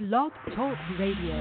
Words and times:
Blog 0.00 0.32
Talk 0.56 0.78
Radio. 0.98 1.36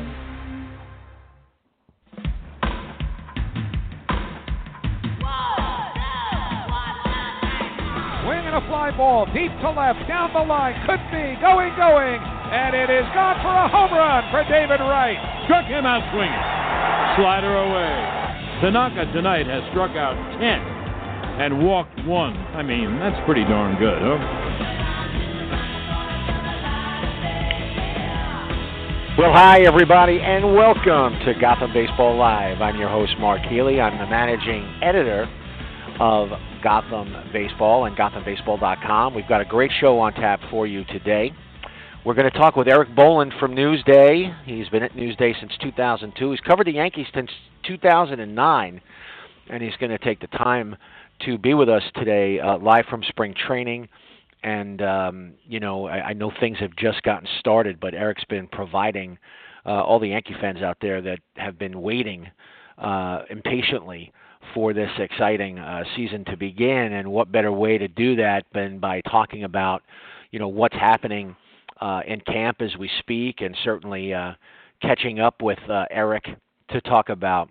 Swing 8.19 8.43
and 8.43 8.59
a 8.59 8.63
fly 8.67 8.91
ball 8.97 9.27
deep 9.31 9.47
to 9.63 9.71
left, 9.71 10.03
down 10.09 10.33
the 10.33 10.43
line, 10.43 10.75
could 10.83 10.99
be 11.07 11.39
going, 11.39 11.71
going, 11.79 12.19
and 12.19 12.75
it 12.75 12.91
is 12.91 13.07
gone 13.15 13.39
for 13.39 13.47
a 13.47 13.69
home 13.71 13.95
run 13.95 14.27
for 14.29 14.43
David 14.51 14.83
Wright. 14.83 15.15
Struck 15.45 15.63
him 15.63 15.85
out 15.85 16.03
swinging. 16.11 16.43
Slider 17.15 17.55
away. 17.63 17.95
Tanaka 18.59 19.09
tonight 19.13 19.47
has 19.47 19.63
struck 19.71 19.95
out 19.95 20.19
10 20.35 20.43
and 21.39 21.63
walked 21.63 22.03
one. 22.03 22.35
I 22.35 22.63
mean, 22.63 22.99
that's 22.99 23.23
pretty 23.25 23.45
darn 23.45 23.79
good, 23.79 24.01
huh? 24.01 24.38
Well, 29.19 29.33
hi, 29.33 29.63
everybody, 29.63 30.21
and 30.21 30.55
welcome 30.55 31.19
to 31.25 31.33
Gotham 31.41 31.73
Baseball 31.73 32.15
Live. 32.15 32.61
I'm 32.61 32.77
your 32.77 32.87
host, 32.87 33.11
Mark 33.19 33.41
Healy. 33.41 33.81
I'm 33.81 33.97
the 33.97 34.09
managing 34.09 34.63
editor 34.81 35.27
of 35.99 36.29
Gotham 36.63 37.13
Baseball 37.33 37.83
and 37.83 37.97
GothamBaseball.com. 37.97 39.13
We've 39.13 39.27
got 39.27 39.41
a 39.41 39.45
great 39.45 39.71
show 39.81 39.99
on 39.99 40.13
tap 40.13 40.39
for 40.49 40.67
you 40.67 40.85
today. 40.85 41.33
We're 42.05 42.13
going 42.13 42.31
to 42.31 42.37
talk 42.37 42.55
with 42.55 42.69
Erik 42.69 42.95
Boland 42.95 43.33
from 43.41 43.53
Newsday. 43.53 44.33
He's 44.45 44.69
been 44.69 44.83
at 44.83 44.93
Newsday 44.93 45.37
since 45.37 45.51
2002. 45.61 46.31
He's 46.31 46.39
covered 46.39 46.67
the 46.67 46.75
Yankees 46.75 47.07
since 47.13 47.29
2009, 47.67 48.81
and 49.49 49.61
he's 49.61 49.75
going 49.81 49.91
to 49.91 49.97
take 49.97 50.21
the 50.21 50.27
time 50.27 50.77
to 51.25 51.37
be 51.37 51.53
with 51.53 51.67
us 51.67 51.83
today, 51.93 52.39
uh, 52.39 52.57
live 52.57 52.85
from 52.89 53.03
spring 53.03 53.35
training. 53.35 53.89
And 54.43 54.81
um, 54.81 55.33
you 55.47 55.59
know, 55.59 55.87
I, 55.87 56.09
I 56.09 56.13
know 56.13 56.31
things 56.39 56.57
have 56.59 56.75
just 56.75 57.03
gotten 57.03 57.27
started, 57.39 57.79
but 57.79 57.93
Erik's 57.93 58.23
been 58.25 58.47
providing 58.47 59.17
uh, 59.65 59.83
all 59.83 59.99
the 59.99 60.09
Yankee 60.09 60.35
fans 60.39 60.61
out 60.61 60.77
there 60.81 61.01
that 61.01 61.19
have 61.35 61.59
been 61.59 61.81
waiting 61.81 62.29
uh, 62.77 63.23
impatiently 63.29 64.11
for 64.53 64.73
this 64.73 64.89
exciting 64.97 65.59
uh, 65.59 65.83
season 65.95 66.23
to 66.25 66.37
begin. 66.37 66.93
And 66.93 67.11
what 67.11 67.31
better 67.31 67.51
way 67.51 67.77
to 67.77 67.87
do 67.87 68.15
that 68.15 68.45
than 68.53 68.79
by 68.79 69.01
talking 69.01 69.43
about, 69.43 69.83
you 70.31 70.39
know, 70.39 70.47
what's 70.47 70.75
happening 70.75 71.35
uh, 71.81 72.01
in 72.07 72.19
camp 72.21 72.61
as 72.61 72.75
we 72.77 72.89
speak, 72.99 73.41
and 73.41 73.55
certainly 73.63 74.13
uh, 74.13 74.33
catching 74.81 75.19
up 75.19 75.41
with 75.41 75.59
uh, 75.69 75.85
Erik 75.91 76.25
to 76.69 76.81
talk 76.81 77.09
about, 77.09 77.49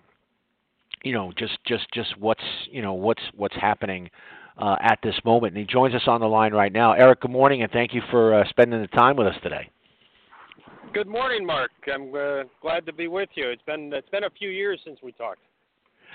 you 1.02 1.12
know, 1.12 1.32
just 1.36 1.58
just 1.66 1.86
just 1.92 2.16
what's 2.18 2.42
you 2.70 2.82
know 2.82 2.94
what's 2.94 3.22
what's 3.36 3.56
happening. 3.56 4.10
Uh, 4.58 4.74
at 4.80 4.98
this 5.04 5.14
moment, 5.24 5.54
and 5.54 5.58
he 5.58 5.72
joins 5.72 5.94
us 5.94 6.02
on 6.08 6.20
the 6.20 6.26
line 6.26 6.52
right 6.52 6.72
now. 6.72 6.90
Erik, 6.92 7.20
good 7.20 7.30
morning, 7.30 7.62
and 7.62 7.70
thank 7.70 7.94
you 7.94 8.02
for 8.10 8.34
uh, 8.34 8.44
spending 8.48 8.80
the 8.80 8.88
time 8.88 9.14
with 9.14 9.28
us 9.28 9.36
today. 9.40 9.70
Good 10.92 11.06
morning, 11.06 11.46
Mark. 11.46 11.70
I'm 11.86 12.12
uh, 12.14 12.42
glad 12.60 12.84
to 12.86 12.92
be 12.92 13.06
with 13.06 13.28
you. 13.34 13.50
It's 13.50 13.62
been 13.62 13.92
it's 13.92 14.08
been 14.08 14.24
a 14.24 14.30
few 14.30 14.50
years 14.50 14.80
since 14.84 14.98
we 15.00 15.12
talked. 15.12 15.38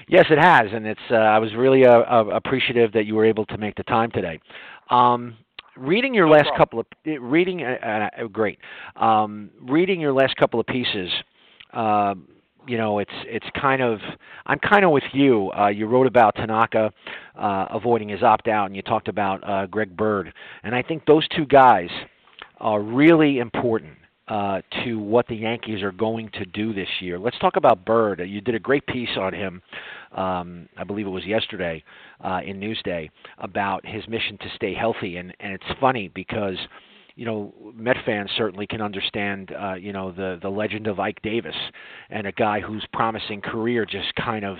Yes, 0.07 0.25
it 0.29 0.39
has, 0.39 0.67
and 0.73 0.85
it's. 0.85 0.99
Uh, 1.09 1.15
I 1.15 1.39
was 1.39 1.53
really 1.55 1.85
uh, 1.85 1.99
uh, 1.99 2.25
appreciative 2.33 2.91
that 2.93 3.05
you 3.05 3.15
were 3.15 3.25
able 3.25 3.45
to 3.45 3.57
make 3.57 3.75
the 3.75 3.83
time 3.83 4.11
today. 4.11 4.39
Um, 4.89 5.37
reading 5.77 6.13
your 6.13 6.25
No 6.25 6.33
last 6.33 6.47
problem. 6.47 6.57
couple 6.57 6.79
of 6.79 7.23
reading, 7.23 7.63
uh, 7.63 8.09
uh, 8.19 8.27
great. 8.27 8.59
Um, 8.95 9.51
reading 9.61 10.01
your 10.01 10.13
last 10.13 10.35
couple 10.35 10.59
of 10.59 10.65
pieces. 10.65 11.09
You 12.67 12.77
know, 12.77 12.99
it's 12.99 13.11
it's 13.25 13.45
kind 13.59 13.81
of. 13.81 13.99
I'm 14.45 14.59
kind 14.59 14.85
of 14.85 14.91
with 14.91 15.03
you. 15.13 15.51
Uh, 15.57 15.67
you 15.67 15.85
wrote 15.85 16.07
about 16.07 16.35
Tanaka 16.35 16.91
uh, 17.35 17.65
avoiding 17.71 18.09
his 18.09 18.23
opt 18.23 18.47
out, 18.47 18.67
and 18.67 18.75
you 18.75 18.81
talked 18.81 19.07
about 19.07 19.47
uh, 19.47 19.65
Greg 19.67 19.95
Bird, 19.95 20.33
and 20.63 20.73
I 20.73 20.81
think 20.81 21.05
those 21.05 21.27
two 21.29 21.45
guys 21.45 21.89
are 22.59 22.81
really 22.81 23.39
important 23.39 23.97
uh, 24.27 24.61
to 24.83 24.97
what 24.97 25.27
the 25.27 25.35
Yankees 25.35 25.81
are 25.83 25.91
going 25.91 26.29
to 26.33 26.45
do 26.45 26.73
this 26.73 26.87
year. 27.01 27.19
Let's 27.19 27.37
talk 27.39 27.55
about 27.57 27.85
Bird. 27.85 28.21
You 28.25 28.41
did 28.41 28.55
a 28.55 28.59
great 28.59 28.85
piece 28.87 29.09
on 29.19 29.33
him, 29.33 29.61
um, 30.15 30.69
I 30.77 30.83
believe 30.85 31.05
it 31.05 31.09
was 31.09 31.25
yesterday 31.25 31.83
uh, 32.23 32.39
in 32.45 32.59
Newsday, 32.59 33.09
about 33.39 33.85
his 33.85 34.07
mission 34.07 34.37
to 34.37 34.45
stay 34.55 34.73
healthy. 34.73 35.17
And, 35.17 35.35
and 35.39 35.53
it's 35.53 35.79
funny 35.79 36.07
because, 36.07 36.57
you 37.15 37.25
know, 37.25 37.53
Met 37.75 37.97
fans 38.05 38.29
certainly 38.37 38.65
can 38.67 38.81
understand, 38.81 39.51
uh, 39.59 39.75
you 39.75 39.93
know, 39.93 40.11
the, 40.11 40.39
the 40.41 40.49
legend 40.49 40.87
of 40.87 40.99
Ike 40.99 41.21
Davis 41.21 41.55
and 42.09 42.25
a 42.25 42.31
guy 42.31 42.59
whose 42.59 42.85
promising 42.91 43.41
career 43.41 43.85
just 43.85 44.13
kind 44.15 44.43
of 44.43 44.57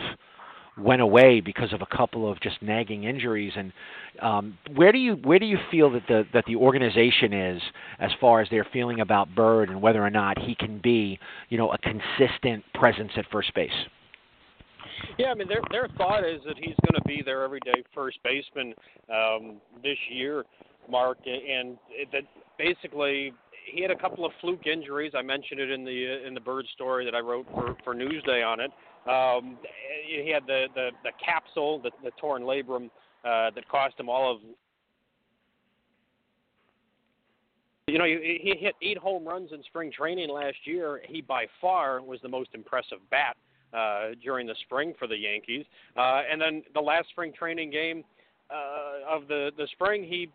went 0.78 1.02
away 1.02 1.40
because 1.40 1.72
of 1.72 1.82
a 1.82 1.96
couple 1.96 2.30
of 2.30 2.40
just 2.42 2.62
nagging 2.62 3.04
injuries 3.04 3.54
and 3.56 3.72
um, 4.22 4.58
where 4.76 4.92
do 4.92 4.98
you 4.98 5.14
where 5.24 5.38
do 5.38 5.46
you 5.46 5.58
feel 5.70 5.92
that 5.92 6.02
the 6.08 6.24
that 6.34 6.44
the 6.48 6.56
organization 6.56 7.32
is 7.32 7.62
as 8.00 8.12
far 8.20 8.42
as 8.42 8.50
their 8.50 8.66
feeling 8.74 9.00
about 9.00 9.34
Bird 9.36 9.70
and 9.70 9.82
whether 9.82 10.04
or 10.04 10.10
not 10.10 10.40
he 10.40 10.56
can 10.56 10.80
be 10.80 11.20
you 11.50 11.58
know 11.58 11.72
a 11.72 11.78
consistent 11.78 12.64
presence 12.74 13.12
at 13.18 13.26
first 13.32 13.54
base? 13.54 13.72
Yeah, 15.18 15.28
I 15.28 15.36
mean 15.36 15.48
their 15.48 15.62
their 15.72 15.88
thought 15.98 16.26
is 16.26 16.42
that 16.46 16.56
he's 16.58 16.76
going 16.88 16.96
to 16.96 17.08
be 17.08 17.22
their 17.24 17.44
everyday 17.44 17.84
first 17.94 18.18
baseman 18.24 18.74
um, 19.12 19.58
this 19.84 19.98
year, 20.10 20.44
Mark, 20.90 21.20
and 21.26 21.78
that 22.12 22.24
basically 22.58 23.34
he 23.66 23.82
had 23.82 23.92
a 23.92 23.96
couple 23.96 24.26
of 24.26 24.32
fluke 24.42 24.68
injuries. 24.68 25.14
I 25.16 25.22
mentioned 25.22 25.60
it 25.60 25.72
in 25.72 25.84
the 25.86 26.26
in 26.26 26.34
the 26.34 26.40
Bird 26.40 26.66
story 26.74 27.06
that 27.06 27.16
I 27.16 27.20
wrote 27.20 27.46
for 27.54 27.76
for 27.84 27.94
Newsday 27.94 28.46
on 28.46 28.60
it. 28.60 28.72
Um, 29.10 29.58
he 30.08 30.30
had 30.32 30.46
the 30.46 30.68
the, 30.76 30.90
the 31.04 31.12
capsule, 31.24 31.82
the, 31.82 31.92
the 32.04 32.12
torn 32.20 32.44
labrum 32.44 32.86
uh, 33.24 33.52
that 33.56 33.68
cost 33.70 34.00
him 34.00 34.10
all 34.10 34.32
of. 34.32 34.42
You 37.88 37.98
know, 38.00 38.06
he, 38.06 38.40
he 38.42 38.56
hit 38.58 38.76
eight 38.82 38.98
home 38.98 39.28
runs 39.28 39.52
in 39.52 39.62
spring 39.64 39.92
training 39.92 40.30
last 40.30 40.56
year. 40.66 41.02
He 41.08 41.22
by 41.22 41.46
far 41.60 42.02
was 42.02 42.20
the 42.22 42.30
most 42.30 42.50
impressive 42.54 43.00
bat 43.12 43.36
uh, 43.74 44.12
during 44.24 44.48
the 44.48 44.56
spring 44.66 44.94
for 44.98 45.08
the 45.08 45.18
Yankees. 45.18 45.66
Uh, 45.98 46.22
and 46.32 46.40
then 46.40 46.64
the 46.74 46.80
last 46.80 47.10
spring 47.10 47.34
training 47.38 47.72
game 47.72 48.04
uh, 48.50 49.16
of 49.16 49.28
the 49.28 49.52
the 49.58 49.68
spring, 49.74 50.04
he 50.04 50.30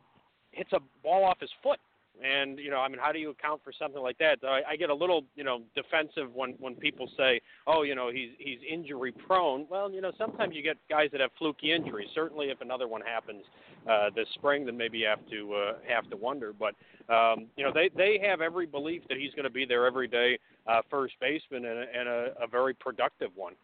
hits 0.52 0.72
a 0.72 0.80
ball 1.02 1.24
off 1.24 1.38
his 1.40 1.50
foot. 1.62 1.78
And 2.24 2.58
you 2.58 2.70
know, 2.70 2.78
I 2.78 2.88
mean, 2.88 2.98
how 3.00 3.12
do 3.12 3.18
you 3.18 3.30
account 3.30 3.62
for 3.62 3.72
something 3.72 4.02
like 4.02 4.18
that? 4.18 4.38
I, 4.42 4.62
I 4.70 4.76
get 4.76 4.90
a 4.90 4.94
little, 4.94 5.24
you 5.36 5.44
know, 5.44 5.62
defensive 5.74 6.34
when 6.34 6.54
when 6.58 6.74
people 6.74 7.08
say, 7.16 7.40
"Oh, 7.66 7.82
you 7.82 7.94
know, 7.94 8.10
he's 8.10 8.30
he's 8.38 8.58
injury 8.68 9.12
prone." 9.12 9.66
Well, 9.70 9.90
you 9.90 10.00
know, 10.00 10.12
sometimes 10.18 10.54
you 10.54 10.62
get 10.62 10.76
guys 10.90 11.10
that 11.12 11.20
have 11.20 11.30
fluky 11.38 11.72
injuries. 11.72 12.08
Certainly, 12.14 12.46
if 12.46 12.60
another 12.60 12.88
one 12.88 13.02
happens 13.02 13.44
uh, 13.88 14.10
this 14.14 14.26
spring, 14.34 14.66
then 14.66 14.76
maybe 14.76 14.98
you 14.98 15.06
have 15.06 15.24
to 15.30 15.54
uh, 15.54 15.72
have 15.88 16.08
to 16.10 16.16
wonder. 16.16 16.52
But 16.52 16.74
um, 17.12 17.46
you 17.56 17.64
know, 17.64 17.72
they 17.72 17.90
they 17.96 18.18
have 18.26 18.40
every 18.40 18.66
belief 18.66 19.02
that 19.08 19.18
he's 19.18 19.32
going 19.34 19.44
to 19.44 19.50
be 19.50 19.64
their 19.64 19.86
everyday 19.86 20.38
uh, 20.66 20.82
first 20.90 21.14
baseman 21.20 21.64
and, 21.64 21.78
and 21.78 22.08
a, 22.08 22.32
a 22.42 22.46
very 22.46 22.74
productive 22.74 23.30
one. 23.34 23.54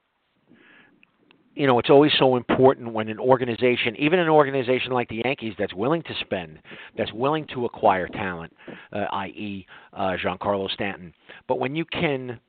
You 1.55 1.67
know, 1.67 1.79
it's 1.79 1.91
always 1.91 2.13
so 2.19 2.37
important 2.37 2.93
when 2.93 3.09
an 3.09 3.19
organization, 3.19 3.95
even 3.97 4.19
an 4.19 4.29
organization 4.29 4.93
like 4.93 5.09
the 5.09 5.23
Yankees, 5.25 5.55
that's 5.59 5.75
willing 5.75 6.03
to 6.03 6.15
spend, 6.21 6.59
that's 6.97 7.13
willing 7.13 7.47
to 7.55 7.65
acquire 7.65 8.09
talent, 8.09 8.53
uh, 8.93 9.05
i.e., 9.13 9.67
uh, 9.93 10.17
Giancarlo 10.23 10.69
Stanton. 10.71 11.15
But 11.47 11.61
when 11.61 11.77
you 11.77 11.85
can, 11.85 12.41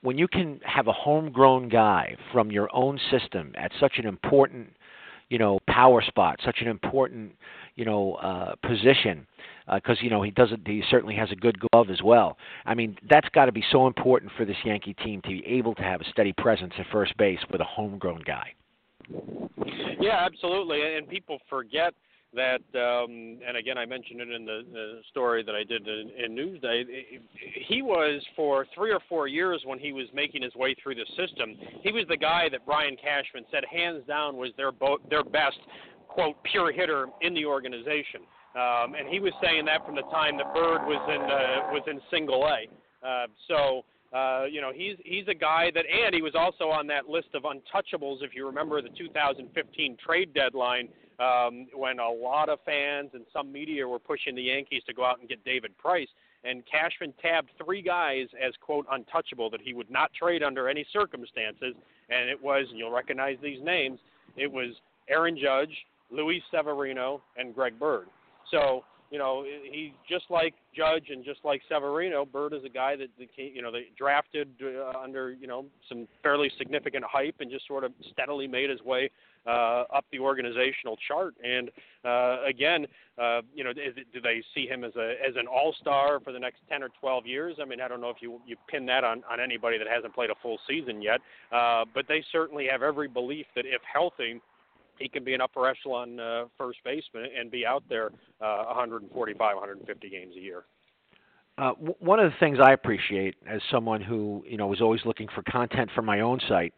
when 0.00 0.16
you 0.16 0.28
can 0.28 0.60
have 0.64 0.88
a 0.88 0.92
homegrown 0.92 1.68
guy 1.68 2.16
from 2.32 2.50
your 2.50 2.74
own 2.74 2.98
system 3.10 3.52
at 3.56 3.70
such 3.78 3.98
an 3.98 4.06
important, 4.06 4.68
you 5.28 5.38
know, 5.38 5.58
power 5.68 6.02
spot, 6.02 6.40
such 6.44 6.58
an 6.60 6.68
important, 6.68 7.32
you 7.74 7.84
know, 7.84 8.14
uh, 8.14 8.54
position, 8.66 9.26
because 9.74 9.98
you 10.00 10.10
know 10.10 10.22
he 10.22 10.30
doesn't. 10.30 10.66
He 10.66 10.82
certainly 10.90 11.14
has 11.16 11.30
a 11.32 11.36
good 11.36 11.58
glove 11.58 11.90
as 11.90 12.02
well. 12.02 12.36
I 12.66 12.74
mean, 12.74 12.96
that's 13.08 13.28
got 13.30 13.46
to 13.46 13.52
be 13.52 13.64
so 13.72 13.86
important 13.86 14.32
for 14.36 14.44
this 14.44 14.56
Yankee 14.64 14.94
team 14.94 15.20
to 15.22 15.28
be 15.28 15.44
able 15.46 15.74
to 15.76 15.82
have 15.82 16.00
a 16.00 16.04
steady 16.10 16.32
presence 16.32 16.72
at 16.78 16.86
first 16.92 17.16
base 17.16 17.40
with 17.50 17.60
a 17.60 17.64
homegrown 17.64 18.22
guy. 18.26 18.52
Yeah, 20.00 20.24
absolutely. 20.24 20.96
And 20.96 21.08
people 21.08 21.38
forget 21.48 21.94
that, 22.34 22.62
um, 22.74 23.38
and 23.46 23.56
again, 23.58 23.76
I 23.76 23.84
mentioned 23.84 24.20
it 24.20 24.30
in 24.30 24.46
the, 24.46 24.62
the 24.72 25.00
story 25.10 25.42
that 25.42 25.54
I 25.54 25.64
did 25.64 25.86
in, 25.86 26.10
in 26.24 26.34
Newsday. 26.34 26.84
He 27.66 27.82
was 27.82 28.22
for 28.34 28.66
three 28.74 28.90
or 28.90 29.00
four 29.08 29.26
years 29.26 29.62
when 29.66 29.78
he 29.78 29.92
was 29.92 30.06
making 30.14 30.42
his 30.42 30.54
way 30.54 30.74
through 30.82 30.94
the 30.94 31.06
system. 31.10 31.54
He 31.82 31.92
was 31.92 32.04
the 32.08 32.16
guy 32.16 32.48
that 32.50 32.64
Brian 32.64 32.96
Cashman 32.96 33.44
said 33.50 33.64
hands 33.70 34.04
down 34.08 34.36
was 34.36 34.50
their 34.56 34.72
bo- 34.72 35.00
their 35.10 35.22
best 35.22 35.58
quote 36.12 36.36
pure 36.44 36.72
hitter 36.72 37.06
in 37.20 37.34
the 37.34 37.44
organization. 37.44 38.22
Um, 38.54 38.94
and 38.94 39.08
he 39.08 39.18
was 39.18 39.32
saying 39.42 39.64
that 39.64 39.84
from 39.86 39.94
the 39.94 40.02
time 40.02 40.36
that 40.36 40.52
Bird 40.52 40.84
was 40.84 41.00
in 41.08 41.22
uh, 41.22 41.72
was 41.72 41.82
in 41.86 42.00
Single 42.10 42.44
A. 42.44 42.68
Uh, 43.06 43.26
so 43.48 43.82
uh, 44.16 44.44
you 44.44 44.60
know 44.60 44.72
he's 44.74 44.96
he's 45.04 45.26
a 45.28 45.34
guy 45.34 45.70
that, 45.74 45.84
and 45.86 46.14
he 46.14 46.20
was 46.20 46.34
also 46.34 46.64
on 46.64 46.86
that 46.88 47.08
list 47.08 47.28
of 47.34 47.44
untouchables. 47.44 48.22
If 48.22 48.34
you 48.34 48.46
remember 48.46 48.82
the 48.82 48.90
2015 48.90 49.96
trade 50.04 50.34
deadline, 50.34 50.88
um, 51.18 51.66
when 51.74 51.98
a 51.98 52.10
lot 52.10 52.50
of 52.50 52.58
fans 52.66 53.10
and 53.14 53.24
some 53.32 53.50
media 53.50 53.88
were 53.88 53.98
pushing 53.98 54.34
the 54.34 54.42
Yankees 54.42 54.82
to 54.86 54.92
go 54.92 55.04
out 55.04 55.20
and 55.20 55.28
get 55.28 55.42
David 55.46 55.76
Price, 55.78 56.08
and 56.44 56.62
Cashman 56.70 57.14
tabbed 57.22 57.48
three 57.64 57.80
guys 57.80 58.26
as 58.38 58.52
quote 58.60 58.86
untouchable 58.90 59.48
that 59.48 59.62
he 59.62 59.72
would 59.72 59.90
not 59.90 60.12
trade 60.12 60.42
under 60.42 60.68
any 60.68 60.84
circumstances, 60.92 61.74
and 62.10 62.28
it 62.28 62.42
was, 62.42 62.66
and 62.68 62.78
you'll 62.78 62.92
recognize 62.92 63.38
these 63.42 63.62
names, 63.64 63.98
it 64.36 64.50
was 64.50 64.74
Aaron 65.08 65.38
Judge, 65.40 65.72
Luis 66.12 66.42
Severino, 66.50 67.22
and 67.36 67.54
Greg 67.54 67.78
Bird. 67.78 68.06
So 68.50 68.84
you 69.12 69.18
know, 69.18 69.44
he 69.44 69.92
just 70.08 70.24
like 70.30 70.54
Judge 70.74 71.10
and 71.10 71.22
just 71.22 71.40
like 71.44 71.60
Severino, 71.68 72.24
Bird 72.24 72.54
is 72.54 72.64
a 72.64 72.70
guy 72.70 72.96
that, 72.96 73.08
you 73.36 73.60
know 73.60 73.70
they 73.70 73.88
drafted 73.96 74.48
uh, 74.62 74.98
under 74.98 75.32
you 75.32 75.46
know 75.46 75.66
some 75.86 76.08
fairly 76.22 76.50
significant 76.56 77.04
hype 77.06 77.36
and 77.40 77.50
just 77.50 77.66
sort 77.68 77.84
of 77.84 77.92
steadily 78.10 78.48
made 78.48 78.70
his 78.70 78.80
way 78.80 79.10
uh, 79.46 79.84
up 79.94 80.06
the 80.12 80.18
organizational 80.18 80.96
chart. 81.06 81.34
And 81.44 81.70
uh, 82.06 82.38
again, 82.48 82.86
uh, 83.22 83.42
you 83.54 83.64
know, 83.64 83.70
is 83.70 83.94
do 84.14 84.20
they 84.22 84.42
see 84.54 84.66
him 84.66 84.82
as 84.82 84.96
a 84.96 85.16
as 85.28 85.36
an 85.36 85.46
all 85.46 85.74
star 85.78 86.18
for 86.20 86.32
the 86.32 86.38
next 86.38 86.60
ten 86.70 86.82
or 86.82 86.88
twelve 86.98 87.26
years? 87.26 87.56
I 87.60 87.66
mean, 87.66 87.82
I 87.82 87.88
don't 87.88 88.00
know 88.00 88.08
if 88.08 88.22
you 88.22 88.40
you 88.46 88.56
pin 88.66 88.86
that 88.86 89.04
on 89.04 89.22
on 89.30 89.40
anybody 89.40 89.76
that 89.76 89.88
hasn't 89.94 90.14
played 90.14 90.30
a 90.30 90.34
full 90.42 90.58
season 90.66 91.02
yet, 91.02 91.20
uh, 91.52 91.84
but 91.92 92.06
they 92.08 92.24
certainly 92.32 92.66
have 92.66 92.82
every 92.82 93.08
belief 93.08 93.44
that 93.56 93.66
if 93.66 93.82
healthy 93.92 94.40
he 94.98 95.08
can 95.08 95.24
be 95.24 95.34
an 95.34 95.40
upper 95.40 95.66
echelon 95.68 96.18
uh, 96.20 96.44
first 96.56 96.78
baseman 96.84 97.26
and 97.38 97.50
be 97.50 97.66
out 97.66 97.82
there 97.88 98.08
uh, 98.40 98.64
145, 98.66 99.38
150 99.38 100.08
games 100.08 100.34
a 100.36 100.40
year. 100.40 100.64
Uh, 101.58 101.72
w- 101.74 101.94
one 102.00 102.18
of 102.18 102.30
the 102.30 102.36
things 102.38 102.58
I 102.62 102.72
appreciate 102.72 103.36
as 103.46 103.60
someone 103.70 104.00
who 104.00 104.44
you 104.48 104.56
know 104.56 104.66
was 104.66 104.80
always 104.80 105.00
looking 105.04 105.28
for 105.34 105.42
content 105.42 105.90
for 105.94 106.02
my 106.02 106.20
own 106.20 106.40
site, 106.48 106.74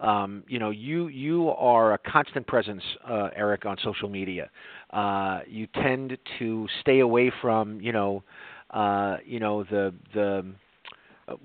um, 0.00 0.44
you 0.48 0.58
know, 0.58 0.70
you 0.70 1.08
you 1.08 1.50
are 1.50 1.94
a 1.94 1.98
constant 1.98 2.46
presence, 2.46 2.82
uh, 3.08 3.30
Erik, 3.36 3.64
on 3.64 3.76
social 3.82 4.08
media. 4.08 4.50
Uh, 4.90 5.40
you 5.46 5.66
tend 5.68 6.18
to 6.38 6.66
stay 6.80 7.00
away 7.00 7.32
from 7.40 7.80
you 7.80 7.92
know, 7.92 8.22
uh, 8.70 9.18
you 9.24 9.40
know 9.40 9.64
the 9.64 9.94
the 10.12 10.44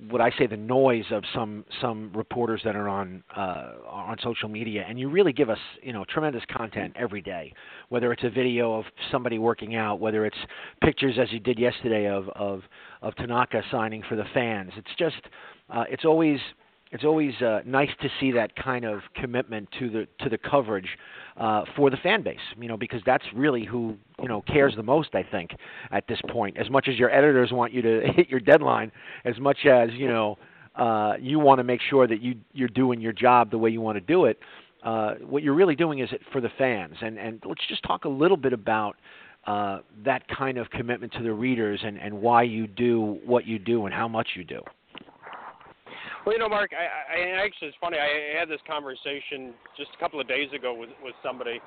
what 0.10 0.20
I 0.20 0.32
say 0.38 0.46
the 0.46 0.58
noise 0.58 1.06
of 1.12 1.24
some 1.34 1.64
some 1.82 2.12
reporters 2.14 2.62
that 2.66 2.76
are 2.76 2.90
on 2.90 3.24
uh, 3.36 3.74
on 3.88 4.18
social 4.22 4.50
media, 4.50 4.86
and 4.88 5.00
you 5.00 5.10
really 5.10 5.32
give 5.32 5.50
us 5.50 5.60
you 5.82 5.94
know 5.94 6.04
tremendous 6.10 6.44
content 6.52 6.94
every 6.98 7.22
day. 7.22 7.54
Whether 7.90 8.12
it's 8.12 8.24
a 8.24 8.30
video 8.30 8.74
of 8.74 8.86
somebody 9.12 9.38
working 9.38 9.76
out, 9.76 10.00
whether 10.00 10.26
it's 10.26 10.38
pictures 10.84 11.16
as 11.20 11.32
you 11.32 11.40
did 11.40 11.58
yesterday 11.58 12.08
of 12.08 12.28
of 12.30 12.64
of 13.02 13.16
Tanaka 13.16 13.62
signing 13.72 14.04
for 14.08 14.16
the 14.16 14.26
fans, 14.34 14.72
it's 14.76 14.96
just 14.98 15.22
uh, 15.70 15.86
it's 15.90 16.06
always 16.06 16.40
it's 16.92 17.04
always 17.04 17.34
uh, 17.42 17.62
nice 17.66 17.90
to 18.02 18.10
see 18.20 18.32
that 18.32 18.56
kind 18.56 18.84
of 18.84 19.02
commitment 19.16 19.70
to 19.78 19.90
the 19.90 20.08
to 20.24 20.30
the 20.30 20.38
coverage 20.38 20.98
uh, 21.38 21.64
for 21.76 21.90
the 21.90 21.98
fan 21.98 22.24
base. 22.24 22.40
You 22.60 22.68
know, 22.68 22.78
because 22.78 23.02
that's 23.06 23.26
really 23.36 23.66
who 23.66 23.96
you 24.22 24.28
know 24.28 24.42
cares 24.42 24.76
the 24.76 24.84
most. 24.84 25.14
I 25.14 25.24
think 25.24 25.52
at 25.92 26.08
this 26.08 26.20
point, 26.30 26.58
as 26.58 26.70
much 26.70 26.88
as 26.88 26.98
your 26.98 27.12
editors 27.12 27.52
want 27.52 27.74
you 27.74 27.82
to 27.82 28.02
hit 28.16 28.30
your 28.30 28.40
deadline, 28.40 28.92
as 29.26 29.40
much 29.40 29.66
as 29.66 29.90
you 29.94 30.08
know 30.08 30.38
uh, 30.76 31.14
you 31.20 31.40
want 31.40 31.60
to 31.60 31.64
make 31.64 31.82
sure 31.82 32.08
that 32.08 32.22
you 32.22 32.36
you're 32.54 32.70
doing 32.70 33.00
your 33.00 33.14
job 33.14 33.52
the 33.52 33.58
way 33.58 33.70
you 33.70 33.82
want 33.82 33.96
to 33.96 34.02
do 34.02 34.26
it. 34.26 34.40
Uh, 34.82 35.16
what 35.16 35.44
you're 35.44 35.56
really 35.56 35.76
doing 35.76 36.00
is 36.00 36.10
it 36.12 36.22
for 36.32 36.42
the 36.42 36.50
fans. 36.58 36.96
And 37.02 37.20
and 37.20 37.44
let's 37.46 37.66
just 37.68 37.84
talk 37.84 38.06
a 38.06 38.10
little 38.10 38.38
bit 38.38 38.54
about. 38.54 38.96
Uh, 39.48 39.80
that 40.04 40.22
kind 40.28 40.58
of 40.58 40.70
commitment 40.70 41.14
to 41.14 41.24
the 41.24 41.32
readers 41.32 41.80
and, 41.84 41.98
and 41.98 42.14
why 42.14 42.44
you 42.44 42.68
do 42.68 43.18
what 43.26 43.48
you 43.48 43.58
do 43.58 43.86
and 43.86 43.96
how 43.96 44.06
much 44.06 44.28
you 44.36 44.44
do. 44.44 44.62
Well, 46.30 46.38
you 46.38 46.44
know, 46.44 46.50
Mark, 46.50 46.74
I, 46.78 47.18
I 47.18 47.44
actually 47.44 47.70
it's 47.70 47.78
funny. 47.82 47.98
I 47.98 48.38
had 48.38 48.48
this 48.48 48.62
conversation 48.68 49.52
just 49.76 49.90
a 49.96 50.00
couple 50.00 50.22
of 50.22 50.28
days 50.28 50.48
ago 50.54 50.76
with 50.78 50.92
with 51.04 51.16
somebody 51.26 51.60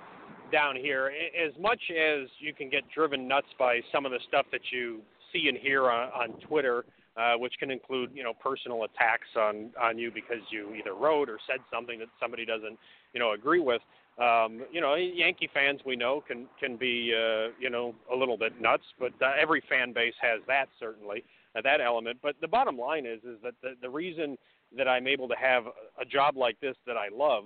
down 0.52 0.76
here. 0.76 1.10
As 1.34 1.52
much 1.60 1.80
as 1.90 2.28
you 2.38 2.54
can 2.54 2.70
get 2.70 2.84
driven 2.94 3.26
nuts 3.26 3.48
by 3.58 3.80
some 3.90 4.06
of 4.06 4.12
the 4.12 4.20
stuff 4.28 4.46
that 4.52 4.60
you 4.70 5.00
see 5.32 5.48
and 5.48 5.58
hear 5.58 5.90
on, 5.90 6.10
on 6.10 6.40
Twitter, 6.46 6.84
uh, 7.16 7.32
which 7.38 7.54
can 7.58 7.72
include 7.72 8.10
you 8.14 8.22
know 8.22 8.34
personal 8.40 8.84
attacks 8.84 9.26
on 9.36 9.70
on 9.82 9.98
you 9.98 10.12
because 10.12 10.44
you 10.52 10.72
either 10.76 10.94
wrote 10.94 11.28
or 11.28 11.40
said 11.50 11.58
something 11.68 11.98
that 11.98 12.08
somebody 12.20 12.46
doesn't 12.46 12.78
you 13.14 13.18
know 13.18 13.32
agree 13.32 13.58
with. 13.58 13.82
Um, 14.22 14.62
you 14.70 14.80
know, 14.80 14.94
Yankee 14.94 15.50
fans 15.52 15.80
we 15.84 15.96
know 15.96 16.22
can 16.28 16.46
can 16.60 16.76
be 16.76 17.12
uh, 17.12 17.50
you 17.58 17.68
know 17.68 17.96
a 18.14 18.16
little 18.16 18.38
bit 18.38 18.60
nuts, 18.60 18.84
but 19.00 19.12
uh, 19.20 19.32
every 19.40 19.60
fan 19.68 19.92
base 19.92 20.14
has 20.22 20.40
that 20.46 20.66
certainly 20.78 21.18
uh, 21.18 21.24
that 21.54 21.80
element. 21.80 22.18
But 22.22 22.36
the 22.40 22.48
bottom 22.48 22.78
line 22.78 23.06
is 23.06 23.18
is 23.24 23.38
that 23.42 23.54
the, 23.62 23.74
the 23.80 23.90
reason 23.90 24.38
that 24.76 24.88
I'm 24.88 25.06
able 25.06 25.28
to 25.28 25.36
have 25.36 25.64
a 26.00 26.04
job 26.04 26.36
like 26.36 26.58
this 26.60 26.76
that 26.86 26.96
I 26.96 27.08
love 27.12 27.44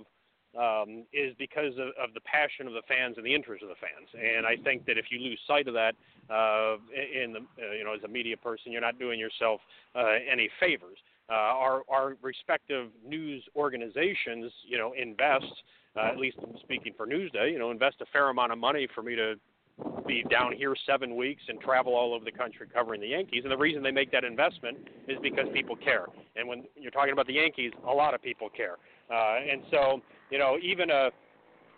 um, 0.57 1.03
is 1.13 1.35
because 1.37 1.73
of, 1.73 1.89
of 2.01 2.13
the 2.13 2.21
passion 2.21 2.67
of 2.67 2.73
the 2.73 2.81
fans 2.87 3.15
and 3.17 3.25
the 3.25 3.35
interest 3.35 3.63
of 3.63 3.69
the 3.69 3.75
fans. 3.75 4.09
And 4.13 4.45
I 4.45 4.55
think 4.63 4.85
that 4.85 4.97
if 4.97 5.05
you 5.09 5.19
lose 5.19 5.39
sight 5.45 5.67
of 5.67 5.73
that, 5.73 5.93
uh, 6.29 6.77
in 6.95 7.33
the 7.33 7.39
uh, 7.39 7.71
you 7.77 7.83
know 7.83 7.93
as 7.93 8.03
a 8.03 8.07
media 8.07 8.37
person, 8.37 8.71
you're 8.71 8.81
not 8.81 8.99
doing 8.99 9.19
yourself 9.19 9.61
uh, 9.95 10.15
any 10.31 10.49
favors. 10.59 10.97
Uh, 11.29 11.33
our 11.33 11.83
our 11.89 12.17
respective 12.21 12.89
news 13.05 13.43
organizations, 13.55 14.51
you 14.65 14.77
know, 14.77 14.93
invest. 14.93 15.53
Uh, 15.95 16.09
at 16.09 16.17
least 16.17 16.37
speaking 16.59 16.93
for 16.95 17.07
Newsday, 17.07 17.51
you 17.51 17.57
know, 17.57 17.71
invest 17.71 17.95
a 18.01 18.05
fair 18.13 18.29
amount 18.29 18.51
of 18.51 18.59
money 18.59 18.87
for 18.93 19.01
me 19.01 19.15
to 19.15 19.33
be 20.07 20.23
down 20.29 20.53
here 20.53 20.75
seven 20.85 21.15
weeks 21.15 21.41
and 21.49 21.59
travel 21.59 21.93
all 21.93 22.13
over 22.13 22.25
the 22.25 22.31
country 22.31 22.67
covering 22.73 23.01
the 23.01 23.07
Yankees. 23.07 23.41
And 23.43 23.51
the 23.51 23.57
reason 23.57 23.83
they 23.83 23.91
make 23.91 24.11
that 24.11 24.23
investment 24.23 24.77
is 25.07 25.17
because 25.21 25.45
people 25.53 25.75
care. 25.75 26.05
And 26.35 26.47
when 26.47 26.63
you're 26.75 26.91
talking 26.91 27.13
about 27.13 27.27
the 27.27 27.33
Yankees, 27.33 27.71
a 27.87 27.93
lot 27.93 28.13
of 28.13 28.21
people 28.21 28.49
care. 28.49 28.75
Uh, 29.11 29.39
and 29.51 29.61
so, 29.69 30.01
you 30.31 30.39
know, 30.39 30.57
even 30.61 30.89
a 30.89 31.09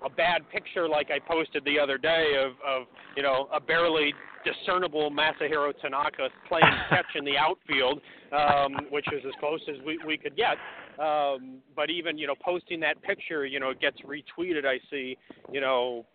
a 0.06 0.10
bad 0.10 0.50
picture 0.50 0.88
like 0.88 1.10
I 1.12 1.20
posted 1.20 1.64
the 1.66 1.78
other 1.78 1.98
day 1.98 2.34
of, 2.42 2.52
of 2.66 2.88
you 3.18 3.24
know, 3.24 3.50
a 3.54 3.60
barely 3.60 4.14
discernible 4.46 5.12
Masahiro 5.12 5.74
Tanaka 5.82 6.30
playing 6.48 6.64
catch 6.90 7.06
in 7.16 7.26
the 7.26 7.38
outfield, 7.38 8.00
um, 8.32 8.88
which 8.92 9.06
is 9.12 9.22
as 9.26 9.34
close 9.40 9.60
as 9.68 9.76
we, 9.86 10.00
we 10.08 10.18
could 10.18 10.38
get. 10.38 10.56
Um, 11.04 11.58
but 11.76 11.90
even, 11.90 12.18
you 12.18 12.28
know, 12.28 12.36
posting 12.42 12.80
that 12.82 13.02
picture, 13.02 13.46
you 13.46 13.60
know, 13.60 13.72
it 13.72 13.82
gets 13.82 13.98
retweeted, 14.02 14.66
I 14.66 14.80
see, 14.90 15.18
you 15.52 15.62
know, 15.62 16.06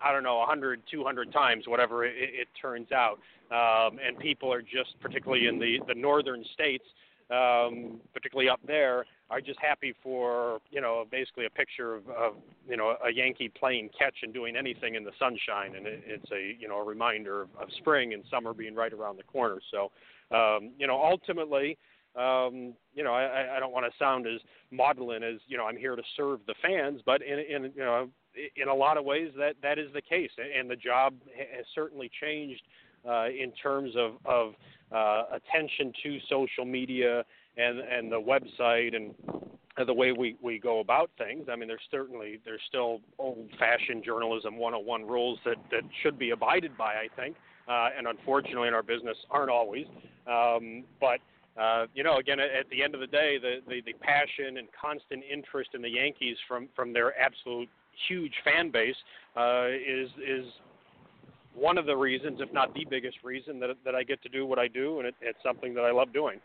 I 0.00 0.12
don't 0.12 0.22
know, 0.22 0.38
100, 0.38 0.82
200 0.90 1.32
times, 1.32 1.64
whatever 1.66 2.04
it, 2.04 2.14
it 2.16 2.48
turns 2.60 2.92
out. 2.92 3.18
Um, 3.50 3.98
and 4.06 4.18
people 4.18 4.52
are 4.52 4.62
just, 4.62 4.98
particularly 5.00 5.46
in 5.46 5.58
the, 5.58 5.78
the 5.86 5.94
northern 5.94 6.44
states, 6.52 6.84
um, 7.30 8.00
particularly 8.14 8.48
up 8.48 8.60
there, 8.66 9.04
are 9.30 9.40
just 9.40 9.58
happy 9.60 9.94
for, 10.02 10.60
you 10.70 10.80
know, 10.80 11.04
basically 11.10 11.44
a 11.44 11.50
picture 11.50 11.94
of, 11.94 12.08
of, 12.08 12.34
you 12.68 12.76
know, 12.76 12.96
a 13.06 13.12
Yankee 13.12 13.48
playing 13.48 13.90
catch 13.98 14.16
and 14.22 14.32
doing 14.32 14.56
anything 14.56 14.94
in 14.94 15.04
the 15.04 15.10
sunshine. 15.18 15.76
And 15.76 15.86
it, 15.86 16.02
it's 16.06 16.30
a, 16.32 16.56
you 16.58 16.68
know, 16.68 16.78
a 16.78 16.84
reminder 16.84 17.42
of, 17.42 17.48
of 17.60 17.68
spring 17.78 18.14
and 18.14 18.24
summer 18.30 18.54
being 18.54 18.74
right 18.74 18.92
around 18.92 19.18
the 19.18 19.24
corner. 19.24 19.58
So, 19.70 19.90
um, 20.34 20.70
you 20.78 20.86
know, 20.86 21.02
ultimately, 21.02 21.76
um, 22.16 22.74
you 22.94 23.04
know, 23.04 23.12
I, 23.12 23.56
I 23.56 23.60
don't 23.60 23.72
want 23.72 23.86
to 23.86 23.92
sound 23.98 24.26
as 24.26 24.40
maudlin 24.70 25.22
as, 25.22 25.36
you 25.46 25.56
know, 25.58 25.66
I'm 25.66 25.76
here 25.76 25.94
to 25.94 26.02
serve 26.16 26.40
the 26.46 26.54
fans, 26.62 27.00
but 27.04 27.20
in, 27.22 27.38
in 27.38 27.72
you 27.74 27.84
know, 27.84 28.08
in 28.56 28.68
a 28.68 28.74
lot 28.74 28.96
of 28.96 29.04
ways 29.04 29.30
that 29.36 29.54
that 29.62 29.78
is 29.78 29.92
the 29.94 30.02
case, 30.02 30.30
and 30.38 30.70
the 30.70 30.76
job 30.76 31.14
has 31.36 31.66
certainly 31.74 32.10
changed 32.20 32.62
uh, 33.08 33.26
in 33.26 33.52
terms 33.52 33.94
of 33.96 34.12
of 34.24 34.54
uh, 34.92 35.36
attention 35.36 35.92
to 36.02 36.18
social 36.28 36.64
media 36.64 37.24
and 37.56 37.78
and 37.80 38.10
the 38.10 38.20
website 38.20 38.94
and 38.94 39.14
the 39.86 39.94
way 39.94 40.12
we, 40.12 40.36
we 40.42 40.58
go 40.58 40.80
about 40.80 41.10
things. 41.18 41.46
I 41.50 41.56
mean, 41.56 41.68
there's 41.68 41.80
certainly 41.90 42.40
there's 42.44 42.60
still 42.68 43.00
old-fashioned 43.18 44.04
journalism 44.04 44.58
101 44.58 45.06
rules 45.06 45.38
that 45.44 45.56
that 45.70 45.82
should 46.02 46.18
be 46.18 46.30
abided 46.30 46.76
by, 46.76 46.94
I 46.94 47.08
think, 47.16 47.36
uh, 47.68 47.90
and 47.96 48.06
unfortunately 48.06 48.68
in 48.68 48.74
our 48.74 48.82
business 48.82 49.16
aren't 49.30 49.50
always. 49.50 49.86
Um, 50.26 50.84
but 51.00 51.20
uh, 51.60 51.86
you 51.94 52.04
know, 52.04 52.18
again, 52.18 52.38
at, 52.38 52.68
the 52.70 52.82
end 52.82 52.94
of 52.94 53.00
the 53.00 53.06
day, 53.06 53.38
the, 53.40 53.56
the 53.68 53.80
the 53.84 53.92
passion 53.94 54.58
and 54.58 54.68
constant 54.80 55.22
interest 55.30 55.70
in 55.74 55.82
the 55.82 55.90
Yankees 55.90 56.36
from 56.46 56.68
from 56.74 56.92
their 56.92 57.18
absolute 57.18 57.68
huge 58.08 58.34
fan 58.44 58.70
base 58.70 58.96
uh, 59.36 59.66
is 59.68 60.08
is 60.26 60.46
one 61.54 61.78
of 61.78 61.86
the 61.86 61.96
reasons, 61.96 62.40
if 62.40 62.52
not 62.52 62.72
the 62.74 62.86
biggest 62.88 63.18
reason, 63.22 63.58
that 63.60 63.70
that 63.84 63.94
I 63.94 64.02
get 64.02 64.22
to 64.22 64.28
do 64.28 64.46
what 64.46 64.58
I 64.58 64.68
do, 64.68 64.98
and 64.98 65.08
it, 65.08 65.14
it's 65.20 65.38
something 65.42 65.74
that 65.74 65.84
I 65.84 65.90
love 65.90 66.12
doing. 66.12 66.40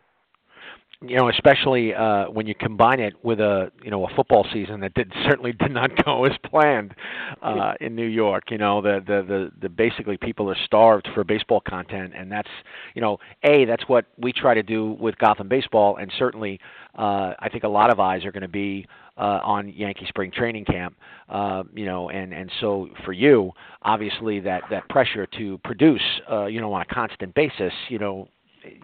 You 1.05 1.17
know, 1.17 1.27
especially 1.27 1.93
uh, 1.93 2.29
when 2.29 2.47
you 2.47 2.55
combine 2.55 3.01
it 3.01 3.13
with 3.25 3.41
a 3.41 3.71
you 3.83 3.91
know 3.91 4.07
a 4.07 4.15
football 4.15 4.47
season 4.53 4.79
that 4.79 4.93
did 4.93 5.11
certainly 5.27 5.51
did 5.51 5.71
not 5.71 5.91
go 6.05 6.23
as 6.23 6.31
planned 6.45 6.95
uh, 7.41 7.73
in 7.81 7.93
New 7.93 8.05
York. 8.05 8.49
You 8.49 8.57
know, 8.57 8.81
the, 8.81 9.03
the 9.05 9.21
the 9.21 9.51
the 9.63 9.69
basically 9.69 10.15
people 10.17 10.49
are 10.49 10.57
starved 10.63 11.09
for 11.13 11.25
baseball 11.25 11.61
content, 11.61 12.13
and 12.15 12.31
that's 12.31 12.49
you 12.95 13.01
know 13.01 13.17
a 13.43 13.65
that's 13.65 13.83
what 13.87 14.05
we 14.17 14.31
try 14.31 14.53
to 14.53 14.63
do 14.63 14.91
with 14.93 15.17
Gotham 15.17 15.49
baseball, 15.49 15.97
and 15.97 16.11
certainly 16.17 16.59
uh, 16.97 17.33
I 17.37 17.49
think 17.51 17.65
a 17.65 17.69
lot 17.69 17.91
of 17.91 17.99
eyes 17.99 18.23
are 18.23 18.31
going 18.31 18.41
to 18.41 18.47
be 18.47 18.87
uh, 19.17 19.39
on 19.43 19.69
Yankee 19.69 20.05
spring 20.07 20.31
training 20.31 20.65
camp. 20.65 20.95
Uh, 21.29 21.63
you 21.73 21.85
know, 21.85 22.09
and 22.09 22.33
and 22.33 22.51
so 22.59 22.89
for 23.05 23.13
you, 23.13 23.51
obviously 23.81 24.39
that 24.41 24.63
that 24.69 24.87
pressure 24.89 25.27
to 25.37 25.57
produce, 25.63 26.01
uh, 26.31 26.45
you 26.45 26.61
know, 26.61 26.73
on 26.73 26.81
a 26.81 26.85
constant 26.85 27.33
basis, 27.33 27.73
you 27.89 27.99
know, 27.99 28.27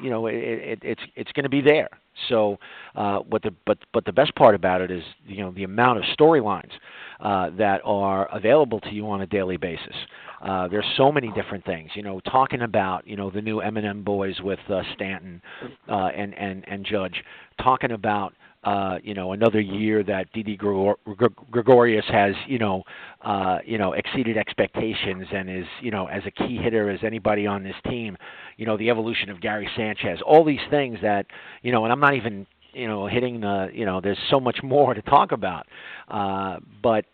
you 0.01 0.09
know, 0.09 0.27
it, 0.27 0.35
it, 0.35 0.79
it's 0.81 1.01
it's 1.15 1.31
going 1.31 1.43
to 1.43 1.49
be 1.49 1.61
there. 1.61 1.89
So, 2.27 2.57
uh, 2.95 3.19
what 3.19 3.43
the 3.43 3.53
but 3.65 3.77
but 3.93 4.05
the 4.05 4.11
best 4.11 4.35
part 4.35 4.55
about 4.55 4.81
it 4.81 4.91
is 4.91 5.03
you 5.25 5.41
know 5.41 5.51
the 5.51 5.63
amount 5.63 5.99
of 5.99 6.05
storylines 6.19 6.71
uh, 7.19 7.49
that 7.57 7.81
are 7.85 8.27
available 8.35 8.79
to 8.81 8.89
you 8.89 9.09
on 9.09 9.21
a 9.21 9.27
daily 9.27 9.57
basis. 9.57 9.95
Uh, 10.41 10.67
there's 10.67 10.85
so 10.97 11.11
many 11.11 11.31
different 11.33 11.65
things. 11.65 11.91
You 11.95 12.03
know, 12.03 12.19
talking 12.21 12.61
about 12.61 13.07
you 13.07 13.15
know 13.15 13.29
the 13.29 13.41
new 13.41 13.59
M&M 13.59 14.03
boys 14.03 14.39
with 14.41 14.59
uh, 14.69 14.81
Stanton 14.95 15.41
uh, 15.87 16.07
and 16.07 16.33
and 16.37 16.65
and 16.67 16.85
Judge, 16.85 17.23
talking 17.61 17.91
about 17.91 18.33
uh, 18.63 18.97
you 19.03 19.13
know, 19.13 19.31
another 19.31 19.61
year 19.61 20.03
that 20.03 20.31
Didi 20.33 20.57
Gregor- 20.57 20.97
Gregorius 21.49 22.05
has, 22.09 22.35
you 22.47 22.57
know, 22.57 22.83
uh, 23.21 23.59
you 23.65 23.77
know, 23.77 23.93
exceeded 23.93 24.37
expectations 24.37 25.25
and 25.31 25.49
is, 25.49 25.65
you 25.81 25.91
know, 25.91 26.07
as 26.07 26.23
a 26.25 26.31
key 26.31 26.57
hitter 26.57 26.89
as 26.89 26.99
anybody 27.03 27.47
on 27.47 27.63
this 27.63 27.75
team. 27.89 28.17
You 28.57 28.65
know, 28.65 28.75
the 28.75 28.89
evolution 28.89 29.29
of 29.29 29.39
Gary 29.39 29.69
Sanchez, 29.77 30.19
all 30.25 30.43
these 30.43 30.59
things 30.69 30.99
that, 31.01 31.25
you 31.61 31.71
know, 31.71 31.85
and 31.85 31.93
I'm 31.93 32.01
not 32.01 32.15
even, 32.15 32.45
you 32.73 32.87
know, 32.87 33.07
hitting 33.07 33.39
the, 33.39 33.69
you 33.73 33.85
know, 33.85 34.01
there's 34.01 34.17
so 34.29 34.39
much 34.39 34.61
more 34.61 34.93
to 34.93 35.01
talk 35.03 35.31
about. 35.31 35.65
Uh, 36.09 36.57
but 36.83 37.05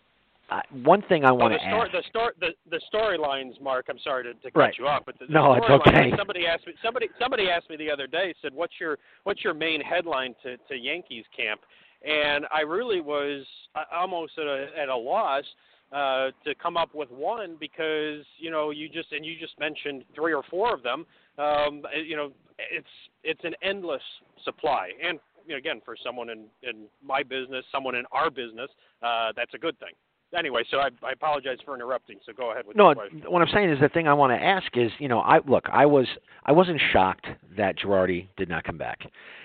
uh, 0.48 0.60
one 0.84 1.02
thing 1.02 1.24
I 1.24 1.32
want 1.32 1.54
to 1.54 1.64
ask. 1.64 1.90
The 1.90 2.02
story, 2.08 2.32
the 2.38 2.50
the 2.70 2.80
storylines, 2.92 3.60
Mark. 3.60 3.86
I'm 3.88 3.98
sorry 4.04 4.22
to, 4.24 4.34
to 4.34 4.50
cut 4.50 4.58
right. 4.58 4.74
you 4.78 4.86
off, 4.86 5.02
but 5.04 5.18
the, 5.18 5.26
no, 5.28 5.54
it's 5.54 5.66
okay. 5.68 6.12
Somebody 6.16 6.46
asked 6.46 6.66
me. 6.66 6.74
Somebody 6.84 7.08
somebody 7.20 7.48
asked 7.48 7.68
me 7.68 7.76
the 7.76 7.90
other 7.90 8.06
day. 8.06 8.32
Said, 8.42 8.54
"What's 8.54 8.74
your 8.78 8.98
what's 9.24 9.42
your 9.42 9.54
main 9.54 9.80
headline 9.80 10.34
to 10.44 10.56
to 10.56 10.76
Yankees 10.76 11.24
camp?" 11.36 11.62
And 12.06 12.46
I 12.54 12.60
really 12.60 13.00
was 13.00 13.44
almost 13.92 14.34
at 14.38 14.46
a 14.46 14.66
at 14.80 14.88
a 14.88 14.96
loss 14.96 15.44
uh, 15.90 16.28
to 16.44 16.54
come 16.62 16.76
up 16.76 16.94
with 16.94 17.10
one 17.10 17.56
because 17.58 18.24
you 18.38 18.52
know 18.52 18.70
you 18.70 18.88
just 18.88 19.10
and 19.10 19.26
you 19.26 19.34
just 19.40 19.58
mentioned 19.58 20.04
three 20.14 20.32
or 20.32 20.44
four 20.48 20.72
of 20.72 20.84
them. 20.84 21.06
Um, 21.38 21.82
you 22.06 22.16
know, 22.16 22.30
it's 22.70 22.86
it's 23.24 23.42
an 23.42 23.54
endless 23.62 24.02
supply, 24.44 24.90
and 25.04 25.18
you 25.44 25.54
know, 25.54 25.58
again, 25.58 25.80
for 25.84 25.96
someone 26.04 26.30
in 26.30 26.44
in 26.62 26.84
my 27.04 27.24
business, 27.24 27.64
someone 27.72 27.96
in 27.96 28.04
our 28.12 28.30
business, 28.30 28.70
uh, 29.02 29.32
that's 29.34 29.54
a 29.54 29.58
good 29.58 29.76
thing 29.80 29.92
anyway, 30.38 30.62
so 30.70 30.78
I, 30.78 30.88
I 31.02 31.12
apologize 31.12 31.58
for 31.64 31.74
interrupting. 31.74 32.18
So 32.24 32.32
go 32.32 32.52
ahead 32.52 32.66
with 32.66 32.76
no. 32.76 32.94
What 33.28 33.42
I'm 33.42 33.48
saying 33.52 33.70
is 33.70 33.80
the 33.80 33.88
thing 33.88 34.08
I 34.08 34.14
want 34.14 34.32
to 34.38 34.44
ask 34.44 34.66
is, 34.76 34.90
you 34.98 35.08
know, 35.08 35.20
I 35.20 35.38
look, 35.46 35.64
I 35.72 35.86
was 35.86 36.06
I 36.44 36.52
wasn't 36.52 36.80
shocked 36.92 37.26
that 37.56 37.78
Girardi 37.78 38.28
did 38.36 38.48
not 38.48 38.64
come 38.64 38.78
back, 38.78 39.00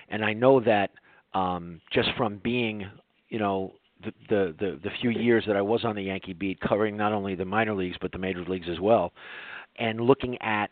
and 0.09 0.23
I 0.23 0.33
know 0.33 0.59
that 0.61 0.91
um, 1.33 1.81
just 1.91 2.09
from 2.17 2.39
being, 2.43 2.89
you 3.29 3.39
know. 3.39 3.73
The, 4.03 4.13
the 4.29 4.55
the 4.59 4.79
the 4.83 4.89
few 4.99 5.11
years 5.11 5.43
that 5.45 5.55
I 5.55 5.61
was 5.61 5.85
on 5.85 5.95
the 5.95 6.01
Yankee 6.01 6.33
beat, 6.33 6.59
covering 6.59 6.97
not 6.97 7.13
only 7.13 7.35
the 7.35 7.45
minor 7.45 7.75
leagues 7.75 7.97
but 8.01 8.11
the 8.11 8.17
major 8.17 8.43
leagues 8.45 8.65
as 8.67 8.79
well, 8.79 9.13
and 9.77 10.01
looking 10.01 10.41
at, 10.41 10.71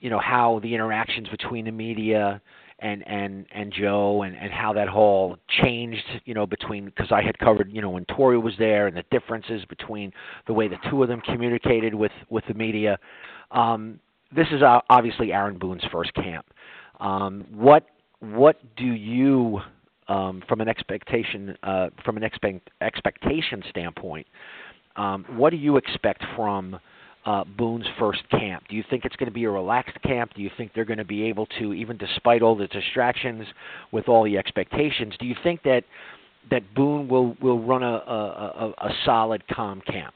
you 0.00 0.08
know, 0.08 0.18
how 0.18 0.58
the 0.62 0.74
interactions 0.74 1.28
between 1.28 1.66
the 1.66 1.70
media 1.70 2.40
and 2.80 3.06
and 3.06 3.46
and 3.52 3.72
Joe 3.72 4.22
and 4.22 4.36
and 4.36 4.52
how 4.52 4.72
that 4.74 4.88
whole 4.88 5.36
changed, 5.62 6.04
you 6.24 6.34
know, 6.34 6.46
between 6.46 6.86
because 6.86 7.10
I 7.10 7.22
had 7.22 7.38
covered, 7.38 7.70
you 7.72 7.82
know, 7.82 7.90
when 7.90 8.04
Torre 8.04 8.38
was 8.38 8.54
there 8.58 8.86
and 8.86 8.96
the 8.96 9.04
differences 9.10 9.64
between 9.64 10.12
the 10.46 10.52
way 10.52 10.68
the 10.68 10.78
two 10.90 11.02
of 11.02 11.08
them 11.08 11.20
communicated 11.20 11.94
with 11.94 12.12
with 12.30 12.44
the 12.46 12.54
media. 12.54 12.98
Um, 13.50 13.98
this 14.34 14.46
is 14.52 14.62
obviously 14.62 15.32
Aaron 15.32 15.58
Boone's 15.58 15.84
first 15.90 16.12
camp. 16.14 16.46
Um, 17.00 17.46
what 17.50 17.86
what 18.20 18.58
do 18.76 18.86
you, 18.86 19.60
um, 20.08 20.42
from 20.48 20.60
an 20.60 20.68
expectation 20.68 21.56
uh, 21.62 21.88
from 22.04 22.16
an 22.16 22.22
expect, 22.22 22.70
expectation 22.80 23.62
standpoint, 23.70 24.26
um, 24.96 25.24
what 25.36 25.50
do 25.50 25.56
you 25.56 25.76
expect 25.76 26.24
from 26.36 26.78
uh, 27.28 27.44
Boone's 27.44 27.84
first 27.98 28.22
camp? 28.30 28.64
Do 28.70 28.74
you 28.74 28.82
think 28.88 29.04
it's 29.04 29.16
going 29.16 29.28
to 29.28 29.34
be 29.34 29.44
a 29.44 29.50
relaxed 29.50 30.00
camp? 30.02 30.32
Do 30.34 30.40
you 30.40 30.50
think 30.56 30.72
they're 30.74 30.86
going 30.86 30.98
to 30.98 31.04
be 31.04 31.24
able 31.24 31.44
to, 31.58 31.74
even 31.74 31.98
despite 31.98 32.40
all 32.40 32.56
the 32.56 32.68
distractions, 32.68 33.46
with 33.92 34.08
all 34.08 34.24
the 34.24 34.38
expectations, 34.38 35.12
do 35.20 35.26
you 35.26 35.36
think 35.42 35.62
that 35.64 35.84
that 36.50 36.62
Boone 36.74 37.06
will 37.06 37.36
will 37.42 37.60
run 37.62 37.82
a 37.82 37.86
a, 37.86 38.72
a, 38.80 38.86
a 38.86 38.90
solid, 39.04 39.42
calm 39.48 39.82
camp? 39.86 40.14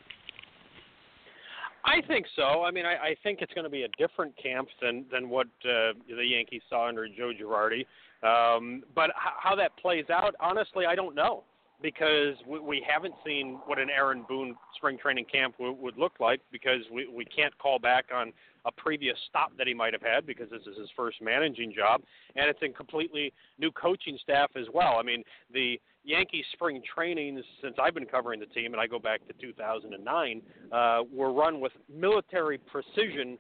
I 1.85 2.01
think 2.07 2.25
so. 2.35 2.63
I 2.63 2.71
mean, 2.71 2.87
I, 2.87 2.93
I 2.95 3.17
think 3.23 3.41
it's 3.43 3.53
going 3.53 3.65
to 3.65 3.71
be 3.71 3.83
a 3.83 3.89
different 3.99 4.35
camp 4.43 4.69
than 4.81 5.05
than 5.13 5.29
what 5.29 5.49
uh, 5.67 5.93
the 6.09 6.25
Yankees 6.25 6.63
saw 6.71 6.89
under 6.89 7.07
Joe 7.09 7.33
Girardi. 7.39 7.85
Um, 8.23 8.85
but 8.95 9.11
h- 9.11 9.37
how 9.43 9.55
that 9.57 9.77
plays 9.77 10.07
out, 10.09 10.35
honestly, 10.41 10.87
I 10.87 10.95
don't 10.95 11.15
know 11.15 11.45
because 11.83 12.37
we, 12.47 12.61
we 12.61 12.87
haven't 12.89 13.15
seen 13.27 13.59
what 13.67 13.79
an 13.79 13.91
Aaron 13.91 14.25
Boone 14.29 14.55
spring 14.77 14.97
training 14.99 15.27
camp 15.31 15.57
w- 15.59 15.77
would 15.81 15.99
look 15.99 16.13
like 16.21 16.41
because 16.51 16.81
we, 16.93 17.09
we 17.09 17.25
can't 17.25 17.57
call 17.59 17.79
back 17.79 18.07
on 18.15 18.33
a 18.65 18.73
previous 18.73 19.17
stop 19.29 19.51
that 19.59 19.67
he 19.67 19.75
might 19.75 19.93
have 19.93 20.03
had 20.03 20.27
because 20.27 20.49
this 20.51 20.63
is 20.63 20.79
his 20.79 20.89
first 20.97 21.21
managing 21.21 21.73
job, 21.75 22.01
and 22.37 22.49
it's 22.49 22.61
a 22.63 22.69
completely 22.69 23.33
new 23.59 23.73
coaching 23.73 24.17
staff 24.23 24.51
as 24.57 24.67
well. 24.73 24.97
I 24.99 25.03
mean, 25.03 25.25
the 25.53 25.81
Yankees 26.05 26.45
spring 26.53 26.81
trainings 26.95 27.43
since 27.63 27.77
I've 27.83 27.95
been 27.95 28.07
covering 28.07 28.41
the 28.41 28.47
team, 28.47 28.73
and 28.73 28.81
I 28.81 28.87
go 28.87 28.99
back 28.99 29.21
to 29.27 29.35
2009, 29.41 30.43
uh, 30.73 31.03
were 31.13 31.33
run 31.33 31.61
with 31.61 31.73
military 31.93 32.59
precision 32.59 33.39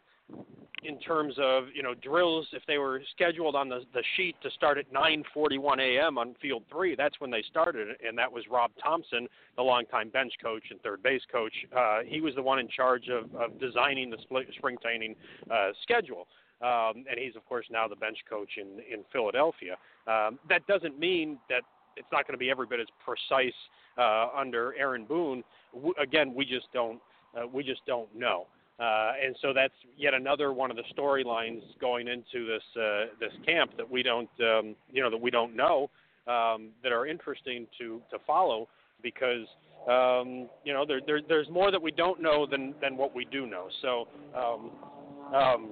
in 0.82 0.98
terms 0.98 1.34
of 1.38 1.64
you 1.74 1.82
know 1.82 1.94
drills 1.94 2.46
if 2.52 2.62
they 2.66 2.78
were 2.78 3.02
scheduled 3.14 3.54
on 3.54 3.68
the 3.68 3.80
the 3.94 4.02
sheet 4.16 4.34
to 4.42 4.50
start 4.50 4.78
at 4.78 4.92
9:41 4.92 5.78
a.m. 5.80 6.18
on 6.18 6.34
field 6.40 6.64
3 6.70 6.94
that's 6.96 7.20
when 7.20 7.30
they 7.30 7.42
started 7.48 7.88
and 8.06 8.16
that 8.18 8.30
was 8.30 8.44
Rob 8.50 8.70
Thompson, 8.82 9.28
the 9.56 9.62
longtime 9.62 10.10
bench 10.10 10.32
coach 10.42 10.64
and 10.70 10.80
third 10.82 11.02
base 11.02 11.22
coach. 11.30 11.52
Uh 11.76 12.00
he 12.06 12.20
was 12.20 12.34
the 12.34 12.42
one 12.42 12.58
in 12.58 12.68
charge 12.68 13.08
of 13.08 13.34
of 13.34 13.58
designing 13.60 14.10
the 14.10 14.18
spring 14.56 14.76
training 14.82 15.14
uh 15.50 15.70
schedule. 15.82 16.26
Um 16.60 17.04
and 17.08 17.18
he's 17.18 17.36
of 17.36 17.44
course 17.46 17.66
now 17.70 17.86
the 17.88 17.96
bench 17.96 18.18
coach 18.28 18.50
in 18.56 18.80
in 18.92 19.04
Philadelphia. 19.12 19.76
Um 20.06 20.38
that 20.48 20.66
doesn't 20.66 20.98
mean 20.98 21.38
that 21.48 21.62
it's 21.96 22.08
not 22.10 22.26
going 22.26 22.32
to 22.34 22.38
be 22.38 22.50
every 22.50 22.66
bit 22.66 22.80
as 22.80 22.86
precise 23.04 23.54
uh 23.98 24.28
under 24.36 24.74
Aaron 24.78 25.04
Boone. 25.04 25.44
W- 25.74 25.94
again 26.00 26.34
we 26.34 26.44
just 26.44 26.66
don't 26.72 27.00
uh, 27.36 27.46
we 27.46 27.62
just 27.62 27.84
don't 27.86 28.12
know 28.14 28.46
uh, 28.80 29.12
and 29.24 29.36
so 29.42 29.52
that's 29.52 29.74
yet 29.96 30.14
another 30.14 30.52
one 30.52 30.70
of 30.70 30.76
the 30.76 30.82
storylines 30.96 31.62
going 31.80 32.08
into 32.08 32.46
this 32.46 32.62
uh, 32.76 33.04
this 33.20 33.32
camp 33.46 33.70
that 33.76 33.88
we 33.88 34.02
don't 34.02 34.30
um, 34.40 34.74
you 34.90 35.02
know 35.02 35.10
that 35.10 35.20
we 35.20 35.30
don't 35.30 35.54
know 35.54 35.90
um, 36.26 36.70
that 36.82 36.92
are 36.92 37.06
interesting 37.06 37.66
to 37.78 38.00
to 38.10 38.18
follow 38.26 38.68
because 39.02 39.46
um, 39.88 40.48
you 40.64 40.72
know 40.72 40.84
there, 40.86 41.00
there 41.06 41.20
there's 41.28 41.48
more 41.50 41.70
that 41.70 41.80
we 41.80 41.90
don't 41.90 42.22
know 42.22 42.46
than 42.46 42.74
than 42.80 42.96
what 42.96 43.14
we 43.14 43.26
do 43.26 43.46
know. 43.46 43.68
So 43.82 44.08
um, 44.34 44.70
um, 45.34 45.70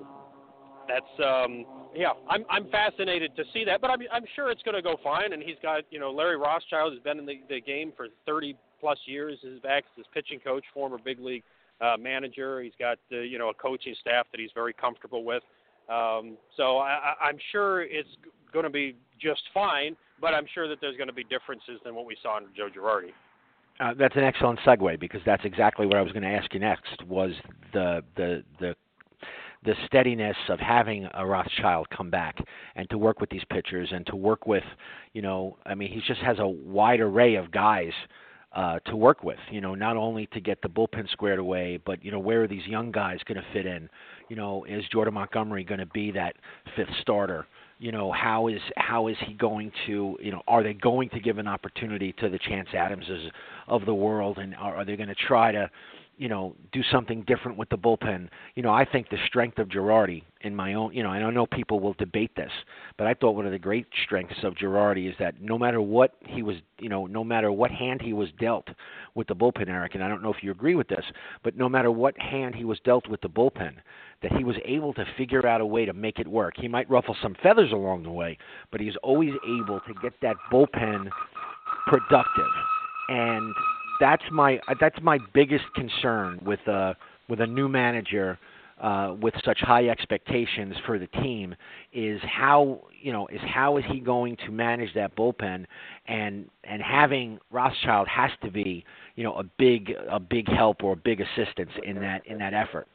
that's 0.87 1.26
um, 1.26 1.64
yeah, 1.95 2.12
I'm 2.28 2.45
I'm 2.50 2.71
fascinated 2.71 3.35
to 3.37 3.45
see 3.52 3.64
that, 3.64 3.80
but 3.80 3.90
I'm 3.90 4.00
I'm 4.12 4.25
sure 4.37 4.50
it's 4.50 4.62
going 4.62 4.76
to 4.76 4.83
go 4.83 4.97
fine. 5.02 5.33
And 5.33 5.42
he's 5.42 5.57
got 5.62 5.85
you 5.90 5.99
know 5.99 6.11
Larry 6.11 6.37
Rothschild 6.37 6.92
has 6.92 7.02
been 7.02 7.19
in 7.19 7.26
the, 7.26 7.40
the 7.49 7.61
game 7.61 7.92
for 7.97 8.09
30 8.26 8.57
plus 8.78 8.99
years. 9.07 9.38
His 9.42 9.59
back 9.61 9.85
his 9.97 10.07
pitching 10.12 10.40
coach, 10.40 10.64
former 10.75 10.99
big 11.02 11.19
league 11.19 11.45
uh, 11.80 11.96
manager. 11.99 12.60
He's 12.62 12.72
got 12.78 12.99
uh, 13.12 13.16
you 13.16 13.38
know 13.38 13.50
a 13.50 13.54
coaching 13.54 13.94
staff 14.00 14.26
that 14.32 14.40
he's 14.40 14.50
very 14.54 14.72
comfortable 14.72 15.25
with. 15.25 15.42
Um, 15.88 16.37
so 16.56 16.78
I, 16.78 17.14
I'm 17.20 17.38
sure 17.50 17.82
it's 17.82 18.08
going 18.52 18.64
to 18.64 18.70
be 18.70 18.96
just 19.20 19.42
fine, 19.52 19.96
but 20.20 20.34
I'm 20.34 20.46
sure 20.54 20.68
that 20.68 20.78
there's 20.80 20.96
going 20.96 21.08
to 21.08 21.14
be 21.14 21.25
differences 21.25 21.80
than 21.84 21.94
what 21.94 22.06
we 22.06 22.16
saw 22.22 22.37
under 22.37 22.50
Joe 22.56 22.68
Girardi. 22.75 23.10
Uh, 23.80 23.94
that's 23.99 24.14
an 24.14 24.22
excellent 24.22 24.60
segue 24.60 25.00
because 25.00 25.20
that's 25.25 25.44
exactly 25.44 25.87
what 25.87 25.96
I 25.96 26.02
was 26.02 26.12
going 26.12 26.22
to 26.22 26.28
ask 26.28 26.52
you 26.52 26.60
next. 26.60 27.02
Was 27.08 27.32
the 27.72 28.02
the 28.16 28.44
the 28.60 28.76
the 29.64 29.75
steadiness 29.87 30.37
of 30.49 30.58
having 30.58 31.08
a 31.14 31.26
Rothschild 31.26 31.88
come 31.90 32.10
back 32.10 32.38
and 32.76 32.88
to 32.90 32.99
work 32.99 33.20
with 33.20 33.28
these 33.30 33.42
pitchers 33.50 33.90
and 33.92 34.06
to 34.06 34.16
work 34.16 34.46
with, 34.46 34.64
you 35.12 35.20
know, 35.20 35.58
I 35.66 35.75
mean, 35.75 35.92
he 35.92 36.00
just 36.06 36.20
has 36.22 36.38
a 36.38 36.46
wide 36.46 37.00
array 37.00 37.34
of 37.34 37.50
guys 37.50 37.92
uh, 38.52 38.78
to 38.80 38.97
work 38.97 39.23
with. 39.23 39.38
You 39.50 39.61
know, 39.61 39.75
not 39.75 39.97
only 39.97 40.26
to 40.28 40.40
get 40.40 40.61
the 40.62 40.69
bullpen 40.69 41.09
squared 41.11 41.38
away, 41.38 41.78
but 41.85 42.04
you 42.04 42.11
know 42.11 42.19
where 42.19 42.42
are 42.45 42.49
these 42.49 42.66
young 42.66 42.90
guys 42.90 43.19
going 43.26 43.40
to 43.40 43.47
fit 43.52 43.66
in? 43.66 43.88
You 44.28 44.37
know, 44.37 44.64
is 44.64 44.85
Jordan 44.92 45.14
Montgomery 45.14 45.64
going 45.64 45.80
to 45.80 45.87
be 45.87 46.11
that 46.12 46.37
fifth 46.76 46.90
starter? 47.00 47.47
You 47.78 47.92
know, 47.92 48.12
how 48.12 48.49
is 48.49 48.61
how 48.76 49.07
is 49.09 49.16
he 49.26 49.35
going 49.35 49.73
to? 49.87 50.16
You 50.21 50.33
know, 50.33 50.42
are 50.49 50.62
they 50.62 50.75
going 50.75 51.09
to 51.11 51.21
give 51.21 51.38
an 51.38 51.49
opportunity 51.49 52.12
to 52.19 52.28
the 52.28 52.38
Chance 52.38 52.69
Adamses 52.75 53.30
of 53.69 53.87
the 53.87 53.95
world, 53.95 54.38
and 54.38 54.54
are, 54.57 54.76
are 54.76 54.85
they 54.85 54.97
going 54.97 55.09
to 55.09 55.14
try 55.14 55.52
to? 55.52 55.71
You 56.21 56.29
know, 56.29 56.55
do 56.71 56.83
something 56.93 57.25
different 57.27 57.57
with 57.57 57.71
the 57.71 57.79
bullpen. 57.79 58.29
You 58.55 58.62
know, 58.62 58.75
I 58.75 58.85
think 58.85 59.09
the 59.09 59.17
strength 59.27 59.59
of 59.59 59.69
Girardi 59.69 60.23
in 60.43 60.55
my 60.55 60.75
own, 60.75 60.93
you 60.95 61.03
know, 61.03 61.12
and 61.12 61.25
I 61.25 61.31
know 61.31 61.47
people 61.47 61.81
will 61.81 61.95
debate 61.95 62.37
this, 62.37 62.50
but 62.99 63.07
I 63.07 63.15
thought 63.15 63.37
one 63.37 63.47
of 63.47 63.53
the 63.53 63.59
great 63.59 63.87
strengths 64.05 64.37
of 64.43 64.55
Girardi 64.55 65.09
is 65.09 65.15
that 65.19 65.41
no 65.41 65.59
matter 65.59 65.81
what 65.81 66.17
he 66.27 66.43
was, 66.43 66.57
you 66.79 66.91
know, 66.91 67.07
no 67.07 67.25
matter 67.25 67.50
what 67.50 67.71
hand 67.71 68.03
he 68.03 68.12
was 68.12 68.29
dealt 68.39 68.69
with 69.15 69.29
the 69.29 69.35
bullpen, 69.35 69.69
Erik, 69.69 69.95
and 69.95 70.05
I 70.05 70.09
don't 70.09 70.23
know 70.23 70.31
if 70.31 70.43
you 70.43 70.50
agree 70.50 70.75
with 70.75 70.89
this, 70.89 71.05
but 71.43 71.57
no 71.57 71.71
matter 71.71 71.91
what 71.91 72.21
hand 72.21 72.55
he 72.55 72.65
was 72.65 72.79
dealt 72.81 73.09
with 73.09 73.23
the 73.23 73.29
bullpen, 73.29 73.77
that 74.23 74.33
he 74.33 74.45
was 74.45 74.57
able 74.67 74.93
to 74.93 75.05
figure 75.17 75.47
out 75.47 75.62
a 75.62 75.67
way 75.67 75.87
to 75.87 75.95
make 75.95 76.19
it 76.19 76.29
work. 76.29 76.53
He 76.57 76.69
might 76.69 76.91
ruffle 76.91 77.17
some 77.23 77.35
feathers 77.43 77.73
along 77.73 78.03
the 78.03 78.11
way, 78.11 78.37
but 78.71 78.83
he's 78.83 78.97
always 79.03 79.33
able 79.47 79.81
to 79.81 79.95
get 80.03 80.12
that 80.21 80.37
bullpen 80.53 81.09
productive. 81.87 82.53
And 83.09 83.55
that's 84.00 84.25
my 84.33 84.59
that's 84.80 84.99
my 85.02 85.19
biggest 85.33 85.64
concern 85.75 86.40
with 86.45 86.61
a 86.66 86.97
with 87.28 87.40
a 87.40 87.47
new 87.47 87.69
manager 87.69 88.38
uh, 88.80 89.14
with 89.21 89.35
such 89.45 89.61
high 89.61 89.88
expectations 89.88 90.75
for 90.87 90.99
the 90.99 91.07
team 91.09 91.54
is 91.92 92.21
how 92.25 92.80
you 93.00 93.12
know 93.12 93.26
is 93.28 93.40
how 93.47 93.76
is 93.76 93.85
he 93.92 94.00
going 94.00 94.37
to 94.38 94.50
manage 94.50 94.92
that 94.95 95.14
bullpen 95.14 95.66
and 96.09 96.49
and 96.64 96.83
having 96.83 97.38
Rothschild 97.50 98.09
has 98.09 98.30
to 98.42 98.50
be 98.50 98.85
you 99.16 99.23
know 99.23 99.35
a 99.35 99.45
big 99.59 99.92
a 100.11 100.19
big 100.19 100.49
help 100.49 100.83
or 100.83 100.95
a 100.95 100.97
big 100.97 101.21
assistance 101.21 101.71
in 101.85 101.97
that 101.97 102.26
in 102.26 102.38
that 102.38 102.54
effort. 102.54 102.88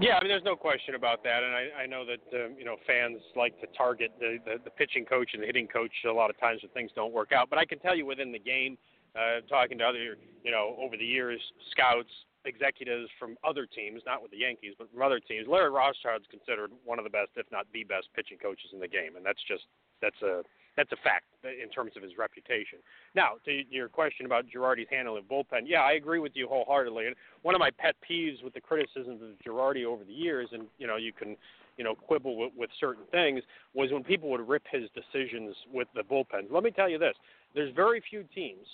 Yeah, 0.00 0.16
I 0.16 0.22
mean, 0.22 0.30
there's 0.30 0.42
no 0.42 0.56
question 0.56 0.94
about 0.94 1.22
that, 1.24 1.42
and 1.42 1.54
I, 1.54 1.82
I 1.82 1.86
know 1.86 2.04
that 2.04 2.44
um, 2.44 2.54
you 2.58 2.64
know 2.64 2.76
fans 2.86 3.20
like 3.36 3.58
to 3.60 3.66
target 3.76 4.10
the, 4.18 4.38
the 4.44 4.56
the 4.64 4.70
pitching 4.70 5.04
coach 5.04 5.30
and 5.32 5.42
the 5.42 5.46
hitting 5.46 5.68
coach 5.68 5.92
a 6.08 6.12
lot 6.12 6.28
of 6.28 6.38
times 6.40 6.62
when 6.62 6.70
things 6.70 6.90
don't 6.96 7.12
work 7.12 7.30
out. 7.30 7.48
But 7.50 7.58
I 7.58 7.64
can 7.64 7.78
tell 7.78 7.94
you 7.94 8.04
within 8.04 8.32
the 8.32 8.38
game, 8.38 8.76
uh, 9.16 9.40
talking 9.48 9.78
to 9.78 9.84
other 9.84 10.16
you 10.44 10.50
know 10.50 10.76
over 10.78 10.96
the 10.96 11.04
years, 11.04 11.40
scouts, 11.70 12.12
executives 12.46 13.10
from 13.18 13.36
other 13.44 13.66
teams, 13.66 14.02
not 14.06 14.22
with 14.22 14.30
the 14.30 14.38
Yankees, 14.38 14.74
but 14.78 14.90
from 14.92 15.02
other 15.02 15.20
teams, 15.20 15.46
Larry 15.48 15.70
Rothschild's 15.70 16.26
considered 16.30 16.70
one 16.84 16.98
of 16.98 17.04
the 17.04 17.10
best, 17.10 17.30
if 17.36 17.46
not 17.50 17.66
the 17.72 17.84
best, 17.84 18.08
pitching 18.14 18.38
coaches 18.38 18.70
in 18.72 18.80
the 18.80 18.88
game, 18.88 19.16
and 19.16 19.26
that's 19.26 19.42
just 19.46 19.64
that's 20.00 20.20
a 20.22 20.42
that's 20.76 20.92
a 20.92 20.96
fact 21.02 21.24
in 21.42 21.70
terms 21.70 21.92
of 21.96 22.02
his 22.02 22.12
reputation. 22.18 22.78
Now, 23.14 23.40
to 23.44 23.62
your 23.70 23.88
question 23.88 24.26
about 24.26 24.44
Girardi's 24.46 24.88
handling 24.90 25.24
of 25.24 25.28
bullpen, 25.28 25.64
yeah, 25.64 25.80
I 25.80 25.92
agree 25.92 26.18
with 26.18 26.32
you 26.34 26.46
wholeheartedly. 26.48 27.06
And 27.06 27.16
one 27.42 27.54
of 27.54 27.60
my 27.60 27.70
pet 27.70 27.94
peeves 28.08 28.44
with 28.44 28.52
the 28.52 28.60
criticisms 28.60 29.22
of 29.22 29.30
Girardi 29.44 29.84
over 29.84 30.04
the 30.04 30.12
years, 30.12 30.48
and 30.52 30.66
you 30.78 30.86
know, 30.86 30.96
you 30.96 31.12
can 31.12 31.36
you 31.76 31.84
know 31.84 31.94
quibble 31.94 32.36
with, 32.36 32.52
with 32.56 32.70
certain 32.78 33.04
things, 33.10 33.42
was 33.74 33.90
when 33.90 34.04
people 34.04 34.30
would 34.30 34.46
rip 34.46 34.64
his 34.70 34.88
decisions 34.94 35.56
with 35.72 35.88
the 35.94 36.02
bullpens. 36.02 36.50
Let 36.50 36.62
me 36.62 36.70
tell 36.70 36.88
you 36.88 36.98
this: 36.98 37.14
there's 37.54 37.74
very 37.74 38.02
few 38.08 38.24
teams 38.34 38.66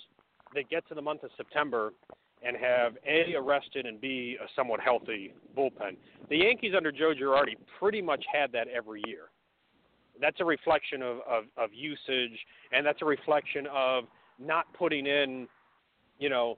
that 0.55 0.69
get 0.69 0.87
to 0.89 0.95
the 0.95 1.01
month 1.01 1.23
of 1.23 1.31
September 1.37 1.93
and 2.45 2.57
have 2.57 2.93
a 3.07 3.35
arrested 3.35 3.85
and 3.85 4.01
b 4.01 4.37
a 4.41 4.47
somewhat 4.55 4.79
healthy 4.79 5.33
bullpen. 5.57 5.95
The 6.29 6.37
Yankees 6.37 6.73
under 6.75 6.91
Joe 6.91 7.13
Girardi 7.13 7.55
pretty 7.79 8.01
much 8.01 8.23
had 8.31 8.51
that 8.51 8.67
every 8.67 9.01
year 9.07 9.29
that's 10.19 10.39
a 10.39 10.45
reflection 10.45 11.01
of, 11.01 11.17
of, 11.29 11.43
of 11.57 11.69
usage, 11.73 12.37
and 12.71 12.85
that's 12.85 13.01
a 13.01 13.05
reflection 13.05 13.67
of 13.73 14.05
not 14.39 14.65
putting 14.73 15.05
in, 15.05 15.47
you 16.19 16.29
know, 16.29 16.57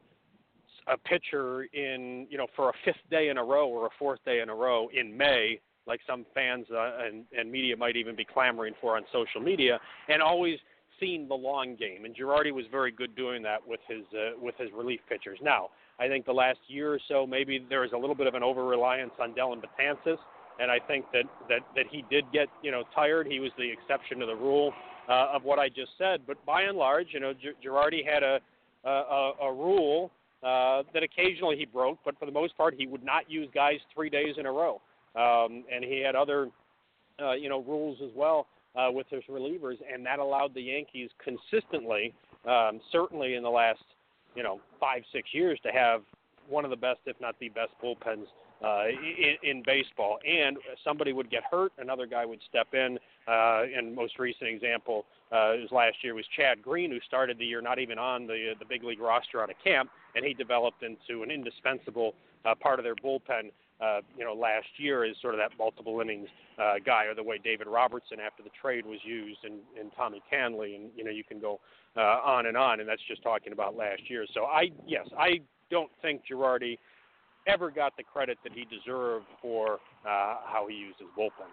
a 0.88 0.98
pitcher 0.98 1.64
in, 1.74 2.28
you 2.30 2.38
know, 2.38 2.48
for 2.56 2.70
a 2.70 2.74
fifth 2.84 3.10
day 3.10 3.30
in 3.30 3.38
a 3.38 3.44
row 3.44 3.68
or 3.68 3.88
a 3.88 3.90
fourth 3.98 4.20
day 4.26 4.42
in 4.42 4.50
a 4.50 4.56
row 4.56 4.88
in 4.94 5.16
May, 5.16 5.60
like 5.88 6.00
some 6.08 6.26
fans 6.34 6.68
uh, 6.72 6.92
and, 7.04 7.26
and 7.38 7.52
media 7.52 7.76
might 7.76 7.96
even 7.96 8.16
be 8.16 8.26
clamoring 8.26 8.74
for 8.80 8.96
on 8.98 9.04
social 9.12 9.42
media, 9.42 9.80
and 10.10 10.22
always 10.22 10.60
seeing 11.00 11.28
the 11.28 11.36
long 11.36 11.76
game. 11.76 12.06
And 12.06 12.16
Girardi 12.16 12.52
was 12.52 12.66
very 12.72 12.92
good 12.92 13.16
doing 13.16 13.44
that 13.44 13.66
with 13.66 13.80
his 13.88 14.04
uh, 14.14 14.40
with 14.42 14.56
his 14.58 14.70
relief 14.76 15.00
pitchers. 15.10 15.40
Now, 15.42 15.70
I 16.00 16.08
think 16.08 16.26
the 16.26 16.34
last 16.34 16.60
year 16.68 16.94
or 16.94 17.00
so, 17.08 17.26
maybe 17.26 17.66
there 17.70 17.84
is 17.84 17.92
a 17.94 17.98
little 17.98 18.16
bit 18.16 18.28
of 18.28 18.34
an 18.34 18.44
over 18.44 18.66
reliance 18.66 19.14
on 19.20 19.34
Dellin 19.34 19.62
Betances 19.62 20.18
and 20.60 20.72
I 20.72 20.80
think 20.80 21.06
that 21.14 21.26
that 21.50 21.60
that 21.76 21.86
he 21.90 22.04
did 22.10 22.26
get 22.32 22.48
you 22.62 22.72
know 22.72 22.84
tired. 22.94 23.28
He 23.28 23.40
was 23.40 23.52
the 23.58 23.70
exception 23.70 24.20
to 24.20 24.26
the 24.26 24.36
rule 24.36 24.74
uh, 25.10 25.28
of 25.34 25.44
what 25.44 25.60
I 25.60 25.70
just 25.70 25.92
said. 25.98 26.22
But 26.26 26.44
by 26.46 26.64
and 26.64 26.78
large, 26.78 27.08
you 27.12 27.20
know, 27.20 27.34
Girardi 27.64 28.06
had 28.06 28.24
a 28.24 28.40
a, 28.84 29.32
a 29.44 29.54
rule 29.54 30.12
uh, 30.44 30.84
that 30.94 31.04
occasionally 31.04 31.58
he 31.58 31.66
broke, 31.66 32.00
but 32.06 32.18
for 32.20 32.26
the 32.26 32.32
most 32.32 32.56
part, 32.56 32.76
he 32.78 32.86
would 32.88 33.04
not 33.04 33.30
use 33.30 33.50
guys 33.54 33.80
three 33.94 34.10
days 34.10 34.36
in 34.38 34.46
a 34.46 34.52
row. 34.52 34.82
Um, 35.16 35.64
and 35.74 35.84
he 35.84 36.02
had 36.02 36.16
other 36.16 36.50
uh, 37.22 37.34
you 37.34 37.50
know 37.50 37.62
rules 37.62 37.98
as 38.04 38.12
well 38.16 38.48
uh, 38.76 38.92
with 38.92 39.08
his 39.10 39.24
relievers, 39.30 39.78
and 39.92 40.06
that 40.06 40.20
allowed 40.20 40.54
the 40.54 40.62
Yankees 40.62 41.10
consistently, 41.24 42.14
um, 42.48 42.80
certainly 42.92 43.36
in 43.36 43.44
the 43.44 43.50
last 43.50 43.84
you 44.36 44.44
know 44.44 44.60
five 44.80 45.04
six 45.12 45.30
years, 45.34 45.60
to 45.64 45.72
have 45.72 46.02
one 46.48 46.64
of 46.64 46.72
the 46.72 46.78
best, 46.78 47.00
if 47.06 47.20
not 47.20 47.36
the 47.40 47.50
best, 47.50 47.72
bullpens 47.84 48.26
uh, 48.64 48.86
in, 48.88 49.36
in 49.44 49.64
baseball. 49.66 50.20
And 50.28 50.58
somebody 50.84 51.14
would 51.14 51.30
get 51.30 51.44
hurt, 51.50 51.72
another 51.78 52.06
guy 52.06 52.26
would 52.26 52.40
step 52.48 52.74
in. 52.74 52.98
Uh, 53.28 53.64
and 53.76 53.96
most 53.96 54.20
recent 54.20 54.50
example 54.50 55.06
uh, 55.32 55.58
was 55.58 55.70
last 55.72 55.98
year 56.04 56.14
was 56.14 56.26
Chad 56.36 56.62
Green, 56.62 56.92
who 56.92 57.00
started 57.08 57.40
the 57.40 57.46
year 57.46 57.62
not 57.62 57.80
even 57.80 57.98
on 57.98 58.28
the 58.28 58.54
the 58.60 58.66
big 58.66 58.84
league 58.84 59.00
roster 59.00 59.42
out 59.42 59.50
of 59.50 59.56
camp, 59.64 59.90
and 60.16 60.24
he 60.24 60.34
developed 60.34 60.84
into 60.84 61.24
an 61.24 61.32
indispensable 61.32 62.14
uh, 62.46 62.54
part 62.56 62.80
of 62.80 62.84
their 62.84 62.96
bullpen. 62.96 63.52
Uh, 63.82 64.00
you 64.18 64.24
know, 64.24 64.34
last 64.34 64.68
year 64.78 65.04
is 65.04 65.16
sort 65.22 65.34
of 65.34 65.40
that 65.40 65.52
multiple 65.60 66.00
innings 66.00 66.30
uh, 66.58 66.76
guy, 66.86 67.06
or 67.06 67.14
the 67.14 67.24
way 67.24 67.38
David 67.44 67.68
Robertson 67.68 68.20
after 68.26 68.42
the 68.42 68.50
trade 68.62 68.86
was 68.86 69.00
used, 69.04 69.40
and, 69.44 69.56
and 69.78 69.92
Tommy 69.98 70.22
Kahnle, 70.32 70.74
and 70.76 70.90
you 70.96 71.04
know, 71.04 71.12
you 71.12 71.26
can 71.26 71.42
go 71.42 71.60
uh, 71.98 72.00
on 72.00 72.46
and 72.46 72.56
on, 72.56 72.80
and 72.80 72.88
that's 72.88 73.02
just 73.08 73.22
talking 73.22 73.52
about 73.52 73.76
last 73.76 74.10
year. 74.10 74.26
So 74.34 74.46
I, 74.46 74.72
yes, 74.88 75.08
I 75.20 75.42
don't 75.70 75.92
think 76.02 76.22
Girardi 76.32 76.78
ever 77.48 77.70
got 77.70 77.98
the 77.98 78.04
credit 78.04 78.38
that 78.44 78.54
he 78.54 78.66
deserved 78.66 79.26
for 79.42 79.74
uh, 80.06 80.38
how 80.46 80.68
he 80.70 80.76
used 80.76 81.00
his 81.00 81.10
bullpen. 81.18 81.52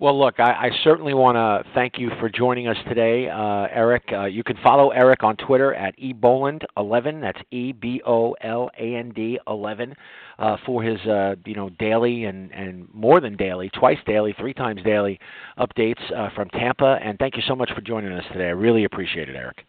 Well, 0.00 0.16
look, 0.16 0.38
I, 0.38 0.68
I 0.68 0.70
certainly 0.84 1.12
want 1.12 1.34
to 1.34 1.68
thank 1.74 1.98
you 1.98 2.10
for 2.20 2.28
joining 2.28 2.68
us 2.68 2.76
today, 2.88 3.28
uh, 3.28 3.66
Erik. 3.72 4.04
Uh, 4.12 4.26
you 4.26 4.44
can 4.44 4.56
follow 4.62 4.90
Erik 4.90 5.24
on 5.24 5.36
Twitter 5.36 5.74
at 5.74 5.98
eboland11. 5.98 7.20
That's 7.20 7.40
E 7.50 7.72
B 7.72 8.00
O 8.06 8.36
L 8.40 8.70
A 8.78 8.94
N 8.94 9.10
D 9.12 9.40
11 9.48 9.96
uh, 10.38 10.56
for 10.64 10.84
his, 10.84 11.00
uh, 11.00 11.34
you 11.44 11.56
know, 11.56 11.70
daily 11.80 12.26
and 12.26 12.52
and 12.52 12.86
more 12.94 13.20
than 13.20 13.36
daily, 13.36 13.70
twice 13.70 13.98
daily, 14.06 14.36
three 14.38 14.54
times 14.54 14.80
daily 14.84 15.18
updates 15.58 16.00
uh, 16.16 16.30
from 16.32 16.48
Tampa. 16.50 17.00
And 17.02 17.18
thank 17.18 17.34
you 17.36 17.42
so 17.48 17.56
much 17.56 17.70
for 17.74 17.80
joining 17.80 18.12
us 18.12 18.24
today. 18.32 18.46
I 18.46 18.50
really 18.50 18.84
appreciate 18.84 19.28
it, 19.28 19.34
Erik. 19.34 19.67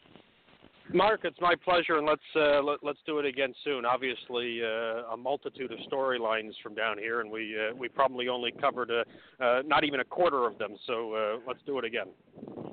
Mark, 0.93 1.21
it's 1.23 1.39
my 1.39 1.53
pleasure, 1.63 1.97
and 1.97 2.07
let's 2.07 2.21
uh, 2.35 2.61
let, 2.63 2.83
us 2.83 2.97
do 3.05 3.19
it 3.19 3.25
again 3.25 3.53
soon. 3.63 3.85
Obviously, 3.85 4.61
uh, 4.63 5.13
a 5.13 5.17
multitude 5.17 5.71
of 5.71 5.77
storylines 5.91 6.53
from 6.63 6.73
down 6.73 6.97
here, 6.97 7.21
and 7.21 7.29
we 7.29 7.55
uh, 7.55 7.75
we 7.75 7.87
probably 7.87 8.27
only 8.27 8.51
covered 8.51 8.89
a, 8.89 9.03
uh, 9.43 9.61
not 9.65 9.83
even 9.83 9.99
a 9.99 10.03
quarter 10.03 10.47
of 10.47 10.57
them. 10.57 10.75
So 10.87 11.13
uh, 11.13 11.37
let's 11.47 11.59
do 11.65 11.77
it 11.77 11.85
again. 11.85 12.07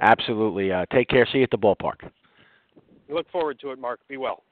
Absolutely. 0.01 0.73
Uh, 0.73 0.87
take 0.93 1.09
care. 1.09 1.27
See 1.31 1.39
you 1.39 1.45
at 1.45 1.51
the 1.51 1.59
ballpark. 1.59 2.11
Look 3.11 3.31
forward 3.31 3.61
to 3.61 3.71
it, 3.73 3.79
Mark. 3.79 4.01
Be 4.09 4.17
well. 4.17 4.43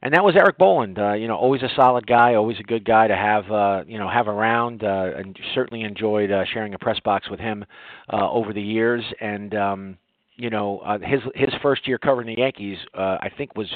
And 0.00 0.14
that 0.14 0.22
was 0.22 0.36
Erik 0.36 0.58
Boland. 0.58 0.96
Uh, 0.98 1.14
you 1.14 1.26
know, 1.26 1.36
always 1.36 1.62
a 1.62 1.68
solid 1.74 2.06
guy, 2.06 2.34
always 2.34 2.58
a 2.60 2.62
good 2.62 2.84
guy 2.84 3.08
to 3.08 3.16
have. 3.16 3.50
Uh, 3.50 3.82
you 3.84 3.98
know, 3.98 4.08
have 4.08 4.28
around. 4.28 4.84
Uh, 4.84 5.10
and 5.16 5.36
certainly 5.54 5.82
enjoyed 5.82 6.30
uh, 6.30 6.44
sharing 6.52 6.74
a 6.74 6.78
press 6.78 7.00
box 7.00 7.28
with 7.28 7.40
him 7.40 7.64
uh, 8.12 8.30
over 8.30 8.52
the 8.52 8.62
years. 8.62 9.02
And 9.20 9.54
um, 9.56 9.98
you 10.38 10.50
know, 10.50 10.78
uh, 10.78 10.98
his 11.00 11.20
his 11.34 11.50
first 11.60 11.86
year 11.86 11.98
covering 11.98 12.28
the 12.28 12.40
Yankees, 12.40 12.78
uh, 12.94 13.18
I 13.20 13.28
think 13.36 13.56
was, 13.56 13.66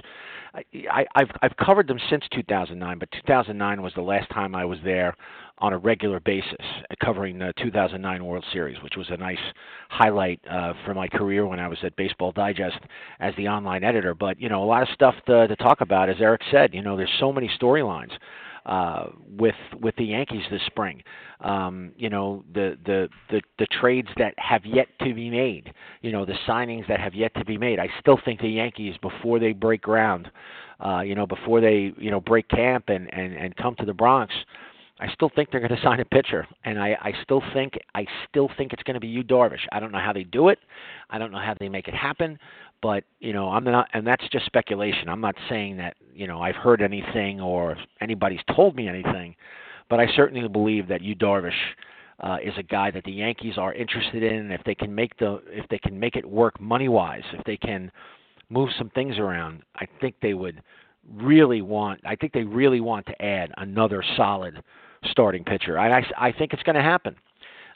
I, 0.54 1.04
I've 1.16 1.30
I've 1.42 1.56
covered 1.56 1.88
them 1.88 1.98
since 2.08 2.22
2009, 2.32 2.98
but 2.98 3.10
2009 3.10 3.82
was 3.82 3.92
the 3.94 4.02
last 4.02 4.30
time 4.30 4.54
I 4.54 4.64
was 4.64 4.78
there 4.84 5.16
on 5.58 5.72
a 5.72 5.78
regular 5.78 6.20
basis 6.20 6.64
covering 7.04 7.38
the 7.38 7.52
2009 7.58 8.24
World 8.24 8.44
Series, 8.52 8.80
which 8.82 8.94
was 8.96 9.06
a 9.10 9.16
nice 9.16 9.38
highlight 9.88 10.40
uh, 10.50 10.72
for 10.84 10.94
my 10.94 11.08
career 11.08 11.46
when 11.46 11.58
I 11.58 11.66
was 11.68 11.78
at 11.82 11.96
Baseball 11.96 12.32
Digest 12.32 12.78
as 13.18 13.34
the 13.36 13.48
online 13.48 13.82
editor. 13.82 14.14
But 14.14 14.40
you 14.40 14.48
know, 14.48 14.62
a 14.62 14.66
lot 14.66 14.82
of 14.82 14.88
stuff 14.94 15.14
to, 15.26 15.48
to 15.48 15.56
talk 15.56 15.80
about, 15.80 16.08
as 16.08 16.16
Erik 16.20 16.42
said. 16.52 16.74
You 16.74 16.82
know, 16.82 16.96
there's 16.96 17.12
so 17.18 17.32
many 17.32 17.50
storylines 17.60 18.12
uh, 18.66 19.06
with 19.28 19.54
with 19.80 19.96
the 19.96 20.04
Yankees 20.04 20.42
this 20.50 20.62
spring. 20.66 21.02
Um, 21.40 21.92
you 21.96 22.08
know 22.08 22.44
the, 22.52 22.78
the 22.84 23.08
the 23.30 23.42
the 23.58 23.66
trades 23.80 24.08
that 24.18 24.34
have 24.38 24.64
yet 24.64 24.88
to 25.00 25.14
be 25.14 25.30
made. 25.30 25.72
You 26.00 26.12
know 26.12 26.24
the 26.24 26.36
signings 26.46 26.86
that 26.88 27.00
have 27.00 27.14
yet 27.14 27.34
to 27.34 27.44
be 27.44 27.58
made. 27.58 27.78
I 27.78 27.88
still 28.00 28.18
think 28.24 28.40
the 28.40 28.48
Yankees 28.48 28.94
before 29.02 29.38
they 29.38 29.52
break 29.52 29.82
ground, 29.82 30.30
uh, 30.84 31.00
you 31.00 31.14
know 31.14 31.26
before 31.26 31.60
they 31.60 31.92
you 31.96 32.10
know 32.10 32.20
break 32.20 32.48
camp 32.48 32.88
and 32.88 33.12
and 33.12 33.34
and 33.34 33.56
come 33.56 33.74
to 33.76 33.84
the 33.84 33.94
Bronx. 33.94 34.32
I 35.00 35.12
still 35.12 35.32
think 35.34 35.50
they're 35.50 35.60
going 35.60 35.70
to 35.76 35.82
sign 35.82 35.98
a 35.98 36.04
pitcher, 36.04 36.46
and 36.64 36.78
I, 36.78 36.96
I 37.00 37.12
still 37.24 37.42
think 37.52 37.74
I 37.94 38.06
still 38.28 38.48
think 38.56 38.72
it's 38.72 38.84
going 38.84 38.94
to 38.94 39.00
be 39.00 39.08
Yu 39.08 39.24
Darvish. 39.24 39.66
I 39.72 39.80
don't 39.80 39.90
know 39.90 39.98
how 39.98 40.12
they 40.12 40.24
do 40.24 40.48
it. 40.48 40.60
I 41.10 41.18
don't 41.18 41.32
know 41.32 41.38
how 41.38 41.54
they 41.58 41.68
make 41.68 41.88
it 41.88 41.94
happen, 41.94 42.38
but 42.82 43.04
you 43.20 43.32
know 43.32 43.48
I'm 43.48 43.64
not, 43.64 43.88
and 43.94 44.06
that's 44.06 44.24
just 44.30 44.44
speculation. 44.44 45.08
I'm 45.08 45.20
not 45.20 45.36
saying 45.48 45.78
that 45.78 45.96
you 46.12 46.26
know 46.26 46.42
I've 46.42 46.56
heard 46.56 46.82
anything 46.82 47.40
or 47.40 47.76
anybody's 48.00 48.40
told 48.54 48.76
me 48.76 48.88
anything, 48.88 49.34
but 49.88 50.00
I 50.00 50.06
certainly 50.14 50.46
believe 50.48 50.88
that 50.88 51.00
Yu 51.00 51.14
Darvish 51.14 51.52
uh, 52.20 52.36
is 52.42 52.52
a 52.58 52.62
guy 52.62 52.90
that 52.90 53.04
the 53.04 53.12
Yankees 53.12 53.54
are 53.56 53.72
interested 53.72 54.22
in. 54.22 54.50
If 54.50 54.62
they 54.64 54.74
can 54.74 54.94
make 54.94 55.16
the 55.18 55.40
if 55.46 55.66
they 55.68 55.78
can 55.78 55.98
make 55.98 56.16
it 56.16 56.28
work 56.28 56.60
money 56.60 56.88
wise, 56.88 57.24
if 57.32 57.44
they 57.44 57.56
can 57.56 57.90
move 58.50 58.68
some 58.76 58.90
things 58.90 59.18
around, 59.18 59.62
I 59.76 59.86
think 60.00 60.16
they 60.20 60.34
would 60.34 60.62
really 61.14 61.62
want. 61.62 62.00
I 62.04 62.16
think 62.16 62.32
they 62.32 62.44
really 62.44 62.80
want 62.80 63.06
to 63.06 63.24
add 63.24 63.52
another 63.56 64.04
solid 64.16 64.62
starting 65.04 65.44
pitcher. 65.44 65.78
I 65.78 66.00
I, 66.00 66.04
I 66.18 66.32
think 66.32 66.52
it's 66.52 66.62
going 66.64 66.76
to 66.76 66.82
happen. 66.82 67.16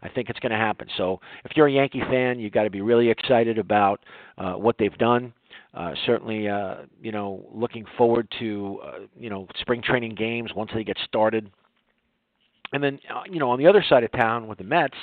I 0.03 0.09
think 0.09 0.29
it's 0.29 0.39
going 0.41 0.53
to 0.53 0.59
happen. 0.59 0.89
So 0.97 1.21
if 1.45 1.53
you're 1.57 1.67
a 1.67 1.73
Yankee 1.73 2.03
fan, 2.09 2.39
you've 2.39 2.53
got 2.53 2.65
to 2.65 2.71
be 2.71 2.81
really 2.81 3.09
excited 3.09 3.59
about 3.59 4.01
uh, 4.39 4.53
what 4.55 4.77
they've 4.79 4.97
done. 4.99 5.33
Uh, 5.75 5.93
certainly, 6.07 6.49
uh, 6.49 6.77
you 7.03 7.13
know, 7.13 7.45
looking 7.53 7.85
forward 7.99 8.27
to 8.39 8.81
uh, 8.85 8.99
you 9.19 9.29
know 9.29 9.47
spring 9.61 9.83
training 9.83 10.15
games 10.15 10.51
once 10.55 10.71
they 10.75 10.85
get 10.85 10.97
started. 11.07 11.51
And 12.73 12.83
then, 12.83 12.99
uh, 13.15 13.23
you 13.31 13.39
know, 13.39 13.51
on 13.51 13.59
the 13.59 13.67
other 13.67 13.85
side 13.89 14.03
of 14.03 14.11
town 14.13 14.49
with 14.49 14.59
the 14.59 14.65
Mets, 14.65 14.97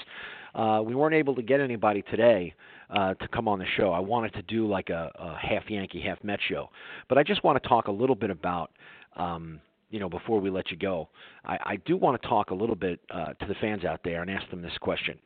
uh, 0.55 0.81
we 0.83 0.95
weren't 0.95 1.15
able 1.15 1.35
to 1.35 1.41
get 1.41 1.59
anybody 1.59 2.01
today 2.03 2.53
uh, 2.89 3.13
to 3.15 3.27
come 3.29 3.47
on 3.47 3.59
the 3.59 3.65
show. 3.77 3.91
I 3.91 3.99
wanted 3.99 4.33
to 4.33 4.41
do 4.43 4.67
like 4.67 4.89
a, 4.89 5.11
a 5.17 5.37
half 5.41 5.69
Yankee, 5.69 6.01
half 6.01 6.23
Met 6.23 6.39
show, 6.47 6.69
but 7.07 7.17
I 7.17 7.23
just 7.23 7.43
want 7.43 7.61
to 7.61 7.67
talk 7.67 7.87
a 7.87 7.91
little 7.91 8.15
bit 8.15 8.29
about 8.29 8.71
um, 9.15 9.61
you 9.93 9.99
know, 9.99 10.09
before 10.09 10.39
we 10.39 10.49
let 10.49 10.71
you 10.71 10.77
go, 10.77 11.07
I, 11.45 11.57
I 11.63 11.75
do 11.85 11.95
want 11.95 12.19
to 12.19 12.27
talk 12.27 12.49
a 12.49 12.55
little 12.55 12.75
bit 12.75 12.99
uh, 13.13 13.33
to 13.33 13.45
the 13.45 13.53
fans 13.61 13.85
out 13.85 13.99
there 14.03 14.23
and 14.23 14.31
ask 14.31 14.49
them 14.49 14.63
this 14.63 14.75
question: 14.81 15.19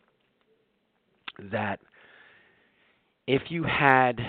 that 1.51 1.80
if 3.27 3.43
you 3.47 3.63
had, 3.63 4.19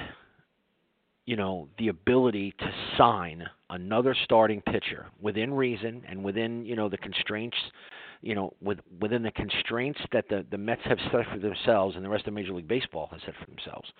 you 1.26 1.34
know, 1.34 1.68
the 1.78 1.88
ability 1.88 2.54
to 2.60 2.70
sign 2.96 3.44
another 3.70 4.14
starting 4.22 4.62
pitcher 4.62 5.06
within 5.20 5.52
reason 5.52 6.02
and 6.08 6.22
within, 6.22 6.64
you 6.64 6.76
know, 6.76 6.88
the 6.88 6.98
constraints, 6.98 7.56
you 8.22 8.36
know, 8.36 8.54
with 8.62 8.78
within 9.00 9.24
the 9.24 9.32
constraints 9.32 9.98
that 10.12 10.28
the 10.28 10.46
the 10.52 10.58
Mets 10.58 10.82
have 10.84 10.98
set 11.10 11.26
for 11.32 11.40
themselves 11.40 11.96
and 11.96 12.04
the 12.04 12.08
rest 12.08 12.28
of 12.28 12.32
Major 12.32 12.52
League 12.52 12.68
Baseball 12.68 13.08
has 13.10 13.20
set 13.26 13.34
for 13.40 13.50
themselves. 13.50 13.90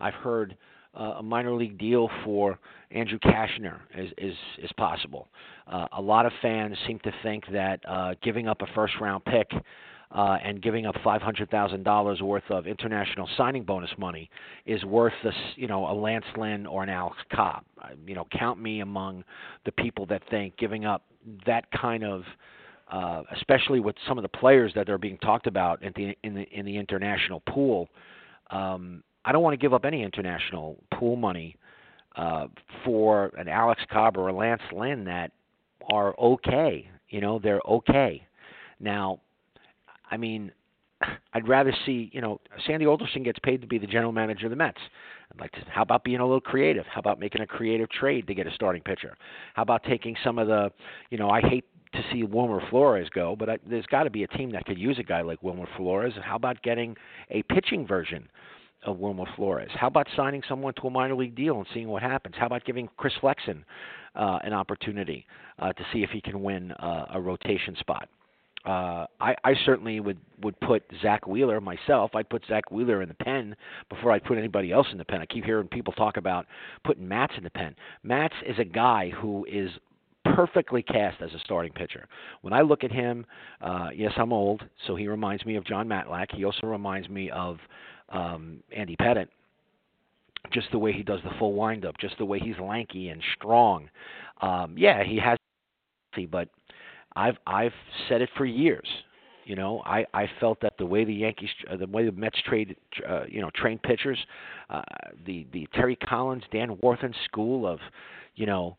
I've 0.00 0.14
heard 0.14 0.56
uh, 0.98 1.14
a 1.18 1.22
minor 1.22 1.54
league 1.54 1.78
deal 1.78 2.08
for 2.24 2.58
Andrew 2.90 3.18
Cashner 3.18 3.80
is 3.96 4.10
is, 4.18 4.72
possible. 4.76 5.28
Uh, 5.66 5.86
a 5.96 6.00
lot 6.00 6.26
of 6.26 6.32
fans 6.42 6.76
seem 6.86 6.98
to 7.00 7.12
think 7.22 7.44
that 7.52 7.80
uh, 7.88 8.14
giving 8.22 8.48
up 8.48 8.62
a 8.62 8.66
first 8.74 8.94
round 9.00 9.24
pick 9.24 9.50
uh, 10.10 10.38
and 10.44 10.60
giving 10.60 10.86
up 10.86 10.94
five 11.02 11.22
hundred 11.22 11.50
thousand 11.50 11.84
dollars 11.84 12.20
worth 12.20 12.48
of 12.50 12.66
international 12.66 13.28
signing 13.36 13.64
bonus 13.64 13.90
money 13.98 14.28
is 14.66 14.84
worth 14.84 15.14
this, 15.24 15.34
you 15.56 15.66
know, 15.66 15.90
a 15.90 15.94
Lance 15.94 16.24
Lynn 16.36 16.66
or 16.66 16.82
an 16.82 16.88
Alex 16.88 17.16
Cobb. 17.32 17.64
Uh, 17.80 17.88
you 18.06 18.14
know, 18.14 18.26
count 18.30 18.60
me 18.60 18.80
among 18.80 19.24
the 19.64 19.72
people 19.72 20.04
that 20.06 20.22
think 20.30 20.56
giving 20.56 20.84
up 20.84 21.04
that 21.46 21.70
kind 21.72 22.04
of 22.04 22.22
uh, 22.90 23.22
especially 23.34 23.80
with 23.80 23.96
some 24.06 24.18
of 24.18 24.22
the 24.22 24.28
players 24.28 24.72
that 24.74 24.90
are 24.90 24.98
being 24.98 25.16
talked 25.18 25.46
about 25.46 25.82
in 25.82 25.92
the 25.96 26.16
in 26.24 26.34
the 26.34 26.42
in 26.52 26.66
the 26.66 26.76
international 26.76 27.40
pool. 27.48 27.88
Um, 28.50 29.02
I 29.24 29.32
don't 29.32 29.42
want 29.42 29.54
to 29.54 29.58
give 29.58 29.74
up 29.74 29.84
any 29.84 30.02
international 30.02 30.76
pool 30.92 31.16
money 31.16 31.56
uh, 32.16 32.48
for 32.84 33.26
an 33.38 33.48
Alex 33.48 33.82
Cobb 33.90 34.16
or 34.16 34.28
a 34.28 34.32
Lance 34.32 34.62
Lynn 34.72 35.04
that 35.04 35.32
are 35.90 36.14
okay. 36.18 36.88
You 37.08 37.20
know, 37.20 37.38
they're 37.38 37.60
okay. 37.68 38.26
Now, 38.80 39.20
I 40.10 40.16
mean, 40.16 40.52
I'd 41.34 41.48
rather 41.48 41.74
see, 41.86 42.10
you 42.12 42.20
know, 42.20 42.40
Sandy 42.66 42.86
Alderson 42.86 43.22
gets 43.22 43.38
paid 43.40 43.60
to 43.60 43.66
be 43.66 43.78
the 43.78 43.86
general 43.86 44.12
manager 44.12 44.46
of 44.46 44.50
the 44.50 44.56
Mets. 44.56 44.78
I'd 45.32 45.40
like 45.40 45.52
to. 45.52 45.60
How 45.70 45.82
about 45.82 46.04
being 46.04 46.20
a 46.20 46.24
little 46.24 46.40
creative? 46.40 46.84
How 46.86 47.00
about 47.00 47.18
making 47.18 47.40
a 47.40 47.46
creative 47.46 47.88
trade 47.90 48.26
to 48.26 48.34
get 48.34 48.46
a 48.46 48.52
starting 48.54 48.82
pitcher? 48.82 49.16
How 49.54 49.62
about 49.62 49.82
taking 49.84 50.16
some 50.22 50.38
of 50.38 50.48
the, 50.48 50.70
you 51.10 51.18
know, 51.18 51.30
I 51.30 51.40
hate 51.40 51.64
to 51.94 52.02
see 52.10 52.24
Wilmer 52.24 52.62
Flores 52.70 53.08
go, 53.14 53.36
but 53.36 53.50
I, 53.50 53.58
there's 53.68 53.86
got 53.86 54.04
to 54.04 54.10
be 54.10 54.24
a 54.24 54.28
team 54.28 54.50
that 54.52 54.64
could 54.64 54.78
use 54.78 54.98
a 54.98 55.02
guy 55.02 55.20
like 55.20 55.42
Wilmer 55.42 55.68
Flores. 55.76 56.14
How 56.22 56.36
about 56.36 56.62
getting 56.62 56.96
a 57.30 57.42
pitching 57.44 57.86
version 57.86 58.28
of 58.84 58.98
Wilmer 58.98 59.26
Flores? 59.36 59.70
How 59.74 59.86
about 59.86 60.06
signing 60.16 60.42
someone 60.48 60.74
to 60.74 60.86
a 60.86 60.90
minor 60.90 61.14
league 61.14 61.34
deal 61.34 61.58
and 61.58 61.66
seeing 61.72 61.88
what 61.88 62.02
happens? 62.02 62.34
How 62.38 62.46
about 62.46 62.64
giving 62.64 62.88
Chris 62.96 63.14
Flexen 63.20 63.64
uh, 64.14 64.38
an 64.44 64.52
opportunity 64.52 65.26
uh, 65.58 65.72
to 65.72 65.84
see 65.92 66.02
if 66.02 66.10
he 66.10 66.20
can 66.20 66.42
win 66.42 66.72
uh, 66.72 67.06
a 67.14 67.20
rotation 67.20 67.76
spot? 67.80 68.08
Uh, 68.64 69.06
I, 69.20 69.34
I 69.42 69.54
certainly 69.64 69.98
would 69.98 70.18
would 70.40 70.58
put 70.60 70.84
Zack 71.02 71.26
Wheeler 71.26 71.60
myself. 71.60 72.12
I'd 72.14 72.28
put 72.28 72.44
Zack 72.46 72.70
Wheeler 72.70 73.02
in 73.02 73.08
the 73.08 73.14
pen 73.14 73.56
before 73.88 74.12
I'd 74.12 74.22
put 74.22 74.38
anybody 74.38 74.70
else 74.70 74.86
in 74.92 74.98
the 74.98 75.04
pen. 75.04 75.20
I 75.20 75.26
keep 75.26 75.44
hearing 75.44 75.66
people 75.66 75.92
talk 75.94 76.16
about 76.16 76.46
putting 76.84 77.06
Matz 77.06 77.34
in 77.36 77.42
the 77.42 77.50
pen. 77.50 77.74
Matz 78.04 78.34
is 78.46 78.56
a 78.60 78.64
guy 78.64 79.10
who 79.10 79.44
is 79.50 79.70
perfectly 80.36 80.82
cast 80.82 81.20
as 81.20 81.32
a 81.34 81.38
starting 81.40 81.72
pitcher. 81.72 82.06
When 82.42 82.52
I 82.52 82.60
look 82.60 82.84
at 82.84 82.92
him, 82.92 83.26
uh, 83.60 83.88
yes, 83.94 84.12
I'm 84.16 84.32
old, 84.32 84.62
so 84.86 84.94
he 84.94 85.08
reminds 85.08 85.44
me 85.44 85.56
of 85.56 85.64
Jon 85.64 85.88
Matlack. 85.88 86.32
He 86.32 86.44
also 86.44 86.68
reminds 86.68 87.08
me 87.08 87.30
of 87.30 87.58
um, 88.12 88.62
Andy 88.74 88.96
Pettitte. 88.96 89.28
Just 90.52 90.66
the 90.72 90.78
way 90.78 90.92
he 90.92 91.02
does 91.02 91.20
the 91.24 91.30
full 91.38 91.54
windup, 91.54 91.96
just 91.98 92.18
the 92.18 92.24
way 92.24 92.38
he's 92.40 92.58
lanky 92.60 93.08
and 93.10 93.22
strong. 93.36 93.88
Um, 94.40 94.74
yeah, 94.76 95.04
he 95.04 95.16
has, 95.18 95.38
but 96.30 96.48
I've 97.14 97.36
I've 97.46 97.72
said 98.08 98.22
it 98.22 98.28
for 98.36 98.44
years. 98.44 98.88
You 99.44 99.56
know, 99.56 99.82
I 99.86 100.04
I 100.12 100.28
felt 100.40 100.60
that 100.62 100.74
the 100.78 100.86
way 100.86 101.04
the 101.04 101.14
Yankees, 101.14 101.48
uh, 101.70 101.76
the 101.76 101.86
way 101.86 102.04
the 102.04 102.12
Mets 102.12 102.40
trade, 102.44 102.76
uh, 103.08 103.22
you 103.28 103.40
know, 103.40 103.50
train 103.54 103.78
pitchers, 103.78 104.18
uh, 104.68 104.82
the 105.26 105.46
the 105.52 105.68
Terry 105.74 105.96
Collins, 105.96 106.42
Dan 106.52 106.76
Warthen 106.82 107.14
school 107.24 107.66
of, 107.66 107.78
you 108.34 108.46
know, 108.46 108.76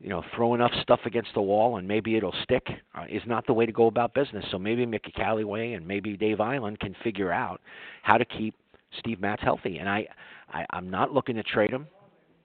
you 0.00 0.08
know, 0.08 0.22
throw 0.34 0.54
enough 0.54 0.72
stuff 0.82 1.00
against 1.06 1.30
the 1.34 1.40
wall 1.40 1.76
and 1.78 1.86
maybe 1.86 2.16
it'll 2.16 2.34
stick 2.42 2.66
uh, 2.94 3.04
is 3.08 3.22
not 3.26 3.46
the 3.46 3.52
way 3.52 3.66
to 3.66 3.72
go 3.72 3.86
about 3.86 4.14
business. 4.14 4.44
So 4.50 4.58
maybe 4.58 4.84
Mickey 4.84 5.12
Callaway 5.12 5.72
and 5.72 5.86
maybe 5.86 6.16
Dave 6.16 6.38
Eiland 6.38 6.78
can 6.78 6.94
figure 7.02 7.32
out 7.32 7.60
how 8.02 8.18
to 8.18 8.24
keep 8.24 8.54
Steve 8.98 9.20
Matz 9.20 9.42
healthy. 9.42 9.78
And 9.78 9.88
I, 9.88 10.06
I 10.52 10.64
I'm 10.70 10.90
not 10.90 11.12
looking 11.12 11.36
to 11.36 11.42
trade 11.42 11.70
him. 11.70 11.86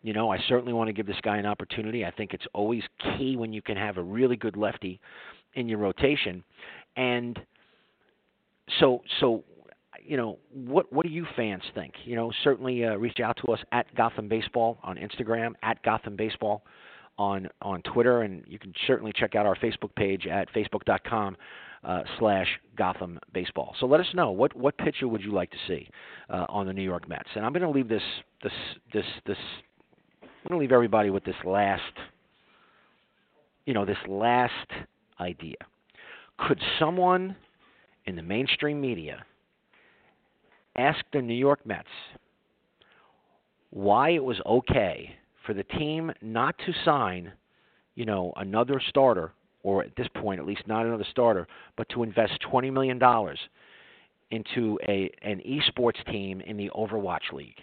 You 0.02 0.14
know, 0.14 0.32
I 0.32 0.38
certainly 0.48 0.74
want 0.74 0.88
to 0.88 0.94
give 0.94 1.08
this 1.08 1.20
guy 1.24 1.38
an 1.38 1.46
opportunity. 1.46 2.06
I 2.06 2.12
think 2.12 2.34
it's 2.34 2.46
always 2.54 2.84
key 3.18 3.36
when 3.36 3.52
you 3.52 3.62
can 3.62 3.76
have 3.76 3.98
a 3.98 4.04
really 4.04 4.38
good 4.38 4.56
lefty 4.56 5.00
in 5.56 5.68
your 5.68 5.80
rotation. 5.80 6.44
And 6.96 7.38
so, 8.80 9.02
so 9.20 9.44
you 10.02 10.18
know, 10.18 10.40
what 10.54 10.92
what 10.92 11.06
do 11.06 11.12
you 11.12 11.26
fans 11.36 11.64
think? 11.76 11.94
You 12.06 12.16
know, 12.16 12.32
certainly 12.44 12.86
uh, 12.86 12.96
reach 12.96 13.20
out 13.20 13.38
to 13.46 13.52
us 13.52 13.60
at 13.72 13.94
Gotham 13.96 14.28
Baseball 14.28 14.78
on 14.84 14.98
Instagram, 14.98 15.54
at 15.64 15.82
Gotham 15.84 16.16
Baseball 16.16 16.64
on 17.18 17.50
on 17.62 17.82
Twitter, 17.84 18.22
and 18.22 18.44
you 18.48 18.58
can 18.58 18.74
certainly 18.88 19.12
check 19.16 19.36
out 19.36 19.46
our 19.46 19.56
Facebook 19.56 19.94
page 19.96 20.26
at 20.28 20.52
facebook.com 20.54 21.36
uh, 21.84 22.02
slash 22.18 22.48
Gotham 22.76 23.20
Baseball. 23.34 23.76
So 23.80 23.86
let 23.86 24.00
us 24.00 24.08
know 24.14 24.32
what 24.32 24.56
what 24.56 24.78
pitcher 24.78 25.08
would 25.08 25.22
you 25.22 25.32
like 25.32 25.52
to 25.52 25.58
see 25.68 25.90
uh, 26.30 26.46
on 26.50 26.66
the 26.66 26.74
New 26.74 26.84
York 26.84 27.08
Mets. 27.08 27.30
And 27.36 27.46
I'm 27.46 27.54
going 27.54 27.64
to 27.64 27.70
leave 27.70 27.88
this 27.88 28.04
this 28.44 28.54
this 28.94 29.06
this 29.26 29.38
I'm 30.22 30.50
going 30.50 30.60
to 30.60 30.64
leave 30.64 30.72
everybody 30.72 31.10
with 31.10 31.26
this 31.26 31.36
last, 31.46 31.82
you 33.66 33.74
know, 33.74 33.86
this 33.86 33.98
last 34.08 34.54
idea. 35.20 35.58
Could 36.38 36.60
someone 36.80 37.36
in 38.06 38.16
the 38.16 38.22
mainstream 38.22 38.80
media 38.80 39.26
ask 40.78 41.00
the 41.12 41.22
New 41.22 41.34
York 41.34 41.66
Mets 41.66 41.88
why 43.72 44.12
it 44.12 44.24
was 44.24 44.38
okay 44.46 45.16
for 45.46 45.54
the 45.54 45.64
team 45.64 46.12
not 46.22 46.56
to 46.66 46.74
sign, 46.86 47.32
you 47.96 48.06
know, 48.06 48.34
another 48.38 48.82
starter, 48.90 49.34
or 49.64 49.84
at 49.84 49.96
this 49.96 50.08
point 50.16 50.40
at 50.40 50.46
least 50.46 50.62
not 50.68 50.86
another 50.86 51.06
starter, 51.12 51.48
but 51.78 51.88
to 51.90 52.04
invest 52.04 52.34
twenty 52.42 52.70
million 52.70 53.00
dollars 53.00 53.40
into 54.32 54.80
a 54.88 55.10
an 55.22 55.42
esports 55.48 56.04
team 56.12 56.42
in 56.42 56.58
the 56.58 56.70
Overwatch 56.76 57.34
League? 57.34 57.58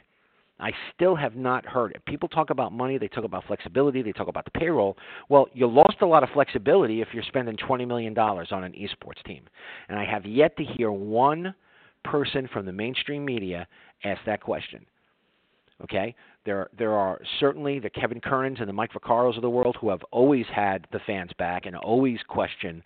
I 0.59 0.72
still 0.94 1.14
have 1.14 1.37
not 1.37 1.66
heard 1.66 1.92
it. 1.92 2.04
People 2.06 2.28
talk 2.28 2.48
about 2.48 2.72
money, 2.72 2.96
they 2.96 3.09
talk 3.09 3.24
about 3.24 3.44
flexibility, 3.46 4.00
they 4.00 4.12
talk 4.12 4.28
about 4.28 4.46
the 4.46 4.59
payroll. 4.59 4.96
Well, 5.28 5.48
you 5.52 5.66
lost 5.66 5.96
a 6.00 6.06
lot 6.06 6.22
of 6.22 6.30
flexibility 6.30 7.02
if 7.02 7.09
you're 7.12 7.22
spending 7.24 7.56
$20 7.56 7.87
million 7.87 8.16
on 8.18 8.64
an 8.64 8.72
esports 8.72 9.22
team. 9.26 9.42
And 9.88 9.98
I 9.98 10.04
have 10.06 10.24
yet 10.24 10.56
to 10.56 10.64
hear 10.64 10.90
one 10.90 11.54
person 12.04 12.48
from 12.50 12.64
the 12.64 12.72
mainstream 12.72 13.24
media 13.24 13.68
ask 14.04 14.20
that 14.24 14.40
question. 14.40 14.87
Okay? 15.82 16.14
There, 16.46 16.70
there 16.78 16.94
are 16.94 17.20
certainly 17.40 17.80
the 17.80 17.90
Kevin 17.90 18.20
Kerns 18.20 18.61
and 18.61 18.68
the 18.68 18.72
Mike 18.72 18.92
Vaccaros 18.92 19.37
of 19.37 19.42
the 19.42 19.50
world 19.50 19.76
who 19.80 19.90
have 19.90 20.02
always 20.12 20.46
had 20.46 20.87
the 20.92 21.00
fans 21.00 21.32
back 21.38 21.66
and 21.66 21.74
always 21.76 22.20
question 22.28 22.82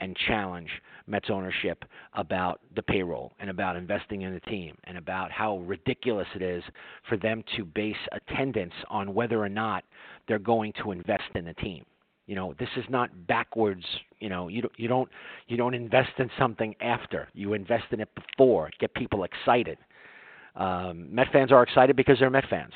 and 0.00 0.16
challenge 0.26 0.68
Mets 1.06 1.30
ownership 1.30 1.84
about 2.14 2.60
the 2.74 2.82
payroll 2.82 3.32
and 3.38 3.48
about 3.48 3.76
investing 3.76 4.22
in 4.22 4.34
the 4.34 4.40
team 4.40 4.76
and 4.84 4.98
about 4.98 5.30
how 5.30 5.58
ridiculous 5.58 6.26
it 6.34 6.42
is 6.42 6.64
for 7.08 7.16
them 7.16 7.44
to 7.56 7.64
base 7.64 7.96
attendance 8.10 8.74
on 8.90 9.14
whether 9.14 9.40
or 9.40 9.48
not 9.48 9.84
they're 10.26 10.40
going 10.40 10.72
to 10.82 10.90
invest 10.90 11.22
in 11.36 11.44
the 11.44 11.54
team. 11.54 11.84
You 12.26 12.34
know, 12.34 12.54
this 12.58 12.70
is 12.76 12.84
not 12.88 13.10
backwards. 13.28 13.84
You 14.18 14.30
know, 14.30 14.48
you 14.48 14.62
don't 14.62 14.72
you 14.76 14.88
don't 14.88 15.08
you 15.46 15.56
don't 15.56 15.74
invest 15.74 16.12
in 16.18 16.30
something 16.38 16.74
after. 16.80 17.28
You 17.34 17.52
invest 17.52 17.84
in 17.92 18.00
it 18.00 18.08
before. 18.14 18.70
Get 18.80 18.92
people 18.94 19.24
excited. 19.24 19.78
Um, 20.56 21.14
Met 21.14 21.28
fans 21.32 21.52
are 21.52 21.62
excited 21.62 21.94
because 21.94 22.18
they're 22.18 22.30
Met 22.30 22.48
fans. 22.48 22.72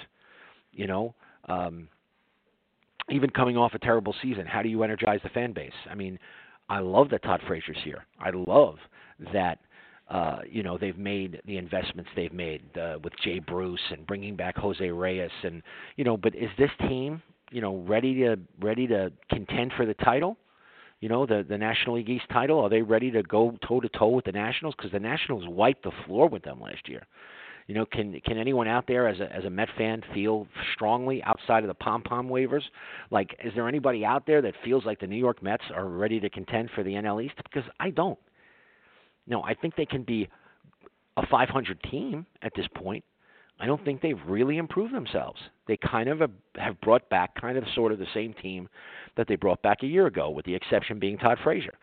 You 0.72 0.86
know, 0.86 1.14
um, 1.48 1.88
even 3.10 3.30
coming 3.30 3.56
off 3.56 3.74
a 3.74 3.78
terrible 3.78 4.14
season, 4.22 4.46
how 4.46 4.62
do 4.62 4.68
you 4.68 4.82
energize 4.82 5.20
the 5.22 5.30
fan 5.30 5.52
base? 5.52 5.72
I 5.90 5.94
mean, 5.94 6.18
I 6.68 6.80
love 6.80 7.08
that 7.10 7.22
Todd 7.22 7.40
Frazier's 7.46 7.78
here. 7.82 8.04
I 8.20 8.30
love 8.30 8.76
that 9.32 9.58
uh, 10.10 10.38
you 10.48 10.62
know 10.62 10.78
they've 10.78 10.98
made 10.98 11.40
the 11.46 11.58
investments 11.58 12.10
they've 12.16 12.32
made 12.32 12.62
uh, 12.78 12.98
with 13.02 13.12
Jay 13.22 13.38
Bruce 13.38 13.80
and 13.90 14.06
bringing 14.06 14.36
back 14.36 14.56
Jose 14.56 14.90
Reyes 14.90 15.30
and 15.42 15.62
you 15.96 16.04
know. 16.04 16.16
But 16.16 16.34
is 16.34 16.50
this 16.58 16.70
team 16.88 17.22
you 17.50 17.60
know 17.60 17.76
ready 17.86 18.14
to 18.20 18.36
ready 18.60 18.86
to 18.86 19.12
contend 19.30 19.72
for 19.76 19.86
the 19.86 19.94
title? 19.94 20.36
You 21.00 21.08
know 21.08 21.26
the 21.26 21.44
the 21.46 21.58
National 21.58 21.96
League 21.96 22.08
East 22.08 22.24
title. 22.32 22.60
Are 22.60 22.70
they 22.70 22.82
ready 22.82 23.10
to 23.10 23.22
go 23.22 23.56
toe 23.66 23.80
to 23.80 23.88
toe 23.90 24.08
with 24.08 24.24
the 24.24 24.32
Nationals? 24.32 24.74
Because 24.76 24.92
the 24.92 25.00
Nationals 25.00 25.44
wiped 25.46 25.84
the 25.84 25.92
floor 26.06 26.28
with 26.28 26.42
them 26.42 26.60
last 26.60 26.88
year. 26.88 27.02
You 27.68 27.74
know, 27.74 27.84
can 27.84 28.18
can 28.24 28.38
anyone 28.38 28.66
out 28.66 28.86
there 28.88 29.06
as 29.06 29.20
a 29.20 29.30
as 29.30 29.44
a 29.44 29.50
Met 29.50 29.68
fan 29.76 30.02
feel 30.14 30.48
strongly 30.74 31.22
outside 31.22 31.62
of 31.62 31.68
the 31.68 31.74
pom 31.74 32.02
pom 32.02 32.28
wavers? 32.28 32.64
Like, 33.10 33.38
is 33.44 33.52
there 33.54 33.68
anybody 33.68 34.06
out 34.06 34.26
there 34.26 34.40
that 34.40 34.54
feels 34.64 34.86
like 34.86 35.00
the 35.00 35.06
New 35.06 35.16
York 35.16 35.42
Mets 35.42 35.64
are 35.74 35.86
ready 35.86 36.18
to 36.18 36.30
contend 36.30 36.70
for 36.74 36.82
the 36.82 36.92
NL 36.92 37.22
East? 37.22 37.34
Because 37.36 37.68
I 37.78 37.90
don't. 37.90 38.18
No, 39.26 39.42
I 39.42 39.52
think 39.52 39.76
they 39.76 39.84
can 39.84 40.02
be 40.02 40.28
a 41.18 41.26
500 41.26 41.82
team 41.90 42.24
at 42.40 42.52
this 42.56 42.66
point. 42.74 43.04
I 43.60 43.66
don't 43.66 43.84
think 43.84 44.00
they've 44.00 44.20
really 44.26 44.56
improved 44.56 44.94
themselves. 44.94 45.38
They 45.66 45.76
kind 45.76 46.08
of 46.08 46.20
have 46.56 46.80
brought 46.80 47.06
back 47.10 47.38
kind 47.38 47.58
of 47.58 47.64
sort 47.74 47.92
of 47.92 47.98
the 47.98 48.06
same 48.14 48.32
team 48.32 48.68
that 49.16 49.26
they 49.28 49.36
brought 49.36 49.60
back 49.62 49.82
a 49.82 49.86
year 49.86 50.06
ago, 50.06 50.30
with 50.30 50.46
the 50.46 50.54
exception 50.54 50.98
being 50.98 51.18
Todd 51.18 51.38
Frazier. 51.42 51.74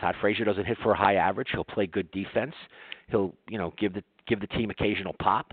Todd 0.00 0.16
Frazier 0.20 0.44
doesn't 0.44 0.64
hit 0.64 0.78
for 0.82 0.92
a 0.92 0.96
high 0.96 1.16
average. 1.16 1.48
He'll 1.52 1.64
play 1.64 1.86
good 1.86 2.10
defense. 2.12 2.54
He'll, 3.08 3.34
you 3.48 3.58
know, 3.58 3.74
give 3.78 3.94
the 3.94 4.02
give 4.28 4.40
the 4.40 4.46
team 4.48 4.70
occasional 4.70 5.14
pop. 5.20 5.52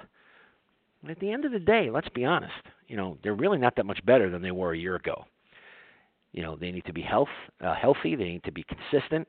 And 1.02 1.12
at 1.12 1.20
the 1.20 1.32
end 1.32 1.46
of 1.46 1.52
the 1.52 1.60
day, 1.60 1.90
let's 1.92 2.10
be 2.10 2.26
honest, 2.26 2.54
you 2.88 2.98
know, 2.98 3.18
they're 3.24 3.36
really 3.36 3.58
not 3.58 3.76
that 3.76 3.86
much 3.86 4.04
better 4.06 4.30
than 4.30 4.42
they 4.42 4.52
were 4.52 4.74
a 4.74 4.78
year 4.78 4.96
ago. 4.96 5.26
You 6.32 6.44
know, 6.44 6.56
they 6.56 6.72
need 6.72 6.86
to 6.86 6.94
be 6.94 7.02
health 7.02 7.30
uh, 7.62 7.76
healthy. 7.76 8.16
They 8.16 8.26
need 8.26 8.44
to 8.44 8.52
be 8.52 8.64
consistent 8.64 9.28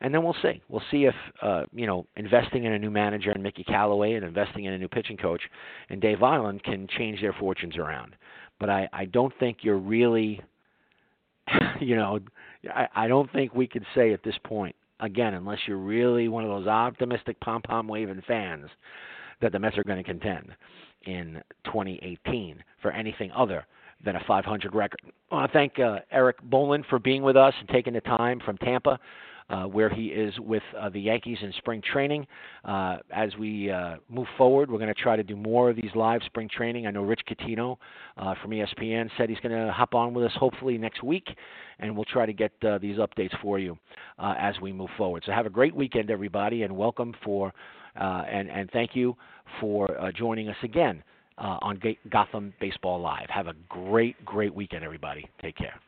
and 0.00 0.12
then 0.12 0.22
we'll 0.22 0.36
see. 0.42 0.62
We'll 0.68 0.82
see 0.90 1.04
if 1.04 1.14
uh, 1.42 1.64
you 1.72 1.86
know 1.86 2.06
investing 2.16 2.64
in 2.64 2.72
a 2.72 2.78
new 2.78 2.90
manager 2.90 3.30
and 3.30 3.42
Mickey 3.42 3.64
Callaway 3.64 4.14
and 4.14 4.24
investing 4.24 4.64
in 4.64 4.72
a 4.72 4.78
new 4.78 4.88
pitching 4.88 5.16
coach 5.16 5.42
and 5.90 6.00
Dave 6.00 6.18
Eiland 6.18 6.62
can 6.62 6.86
change 6.98 7.20
their 7.20 7.32
fortunes 7.32 7.76
around. 7.76 8.14
But 8.58 8.70
I, 8.70 8.88
I 8.92 9.04
don't 9.06 9.32
think 9.38 9.58
you're 9.62 9.78
really, 9.78 10.40
you 11.80 11.96
know, 11.96 12.20
I, 12.70 12.88
I 12.94 13.08
don't 13.08 13.30
think 13.32 13.54
we 13.54 13.66
could 13.66 13.84
say 13.94 14.12
at 14.12 14.22
this 14.22 14.36
point 14.44 14.74
again, 15.00 15.34
unless 15.34 15.58
you're 15.66 15.76
really 15.76 16.28
one 16.28 16.44
of 16.44 16.50
those 16.50 16.66
optimistic 16.66 17.38
pom 17.40 17.62
pom 17.62 17.88
waving 17.88 18.22
fans, 18.26 18.68
that 19.40 19.52
the 19.52 19.58
Mets 19.58 19.76
are 19.76 19.84
going 19.84 20.02
to 20.02 20.04
contend 20.04 20.48
in 21.02 21.42
2018 21.66 22.62
for 22.80 22.90
anything 22.90 23.30
other 23.32 23.66
than 24.04 24.16
a 24.16 24.24
500 24.26 24.74
record. 24.74 25.00
I 25.30 25.34
want 25.34 25.52
to 25.52 25.58
thank 25.58 25.78
uh, 25.78 26.00
Erik 26.10 26.40
Boland 26.42 26.84
for 26.88 26.98
being 26.98 27.22
with 27.22 27.36
us 27.36 27.54
and 27.58 27.68
taking 27.68 27.92
the 27.92 28.00
time 28.02 28.40
from 28.44 28.56
Tampa 28.58 28.98
where 29.48 29.88
he 29.88 30.06
is 30.06 30.34
with 30.40 30.62
uh, 30.78 30.88
the 30.88 31.00
Yankees 31.00 31.38
in 31.42 31.52
spring 31.58 31.82
training. 31.82 32.26
Uh, 32.64 32.98
as 33.14 33.30
we 33.38 33.70
uh, 33.70 33.96
move 34.08 34.26
forward, 34.36 34.70
we're 34.70 34.78
going 34.78 34.92
to 34.92 35.02
try 35.02 35.16
to 35.16 35.22
do 35.22 35.36
more 35.36 35.70
of 35.70 35.76
these 35.76 35.90
live 35.94 36.20
spring 36.26 36.48
training. 36.48 36.86
I 36.86 36.90
know 36.90 37.02
Rich 37.02 37.22
Catino 37.28 37.76
uh, 38.16 38.34
from 38.42 38.50
ESPN 38.50 39.10
said 39.16 39.28
he's 39.28 39.40
going 39.40 39.54
to 39.54 39.72
hop 39.72 39.94
on 39.94 40.14
with 40.14 40.24
us 40.24 40.32
hopefully 40.36 40.78
next 40.78 41.02
week, 41.02 41.28
and 41.78 41.94
we'll 41.94 42.04
try 42.06 42.26
to 42.26 42.32
get 42.32 42.52
uh, 42.66 42.78
these 42.78 42.98
updates 42.98 43.38
for 43.40 43.58
you 43.58 43.78
uh, 44.18 44.34
as 44.38 44.54
we 44.60 44.72
move 44.72 44.90
forward. 44.96 45.22
So 45.26 45.32
have 45.32 45.46
a 45.46 45.50
great 45.50 45.74
weekend, 45.74 46.10
everybody, 46.10 46.62
and 46.62 46.76
welcome 46.76 47.14
for 47.24 47.52
uh, 48.00 48.24
and 48.30 48.50
and 48.50 48.70
thank 48.72 48.94
you 48.94 49.16
for 49.60 49.98
uh, 49.98 50.12
joining 50.12 50.48
us 50.48 50.56
again 50.62 51.02
uh, 51.38 51.58
on 51.62 51.80
Gotham 52.10 52.52
Baseball 52.60 53.00
Live. 53.00 53.28
Have 53.30 53.46
a 53.46 53.54
great, 53.68 54.22
great 54.24 54.54
weekend, 54.54 54.84
everybody. 54.84 55.26
Take 55.40 55.56
care. 55.56 55.80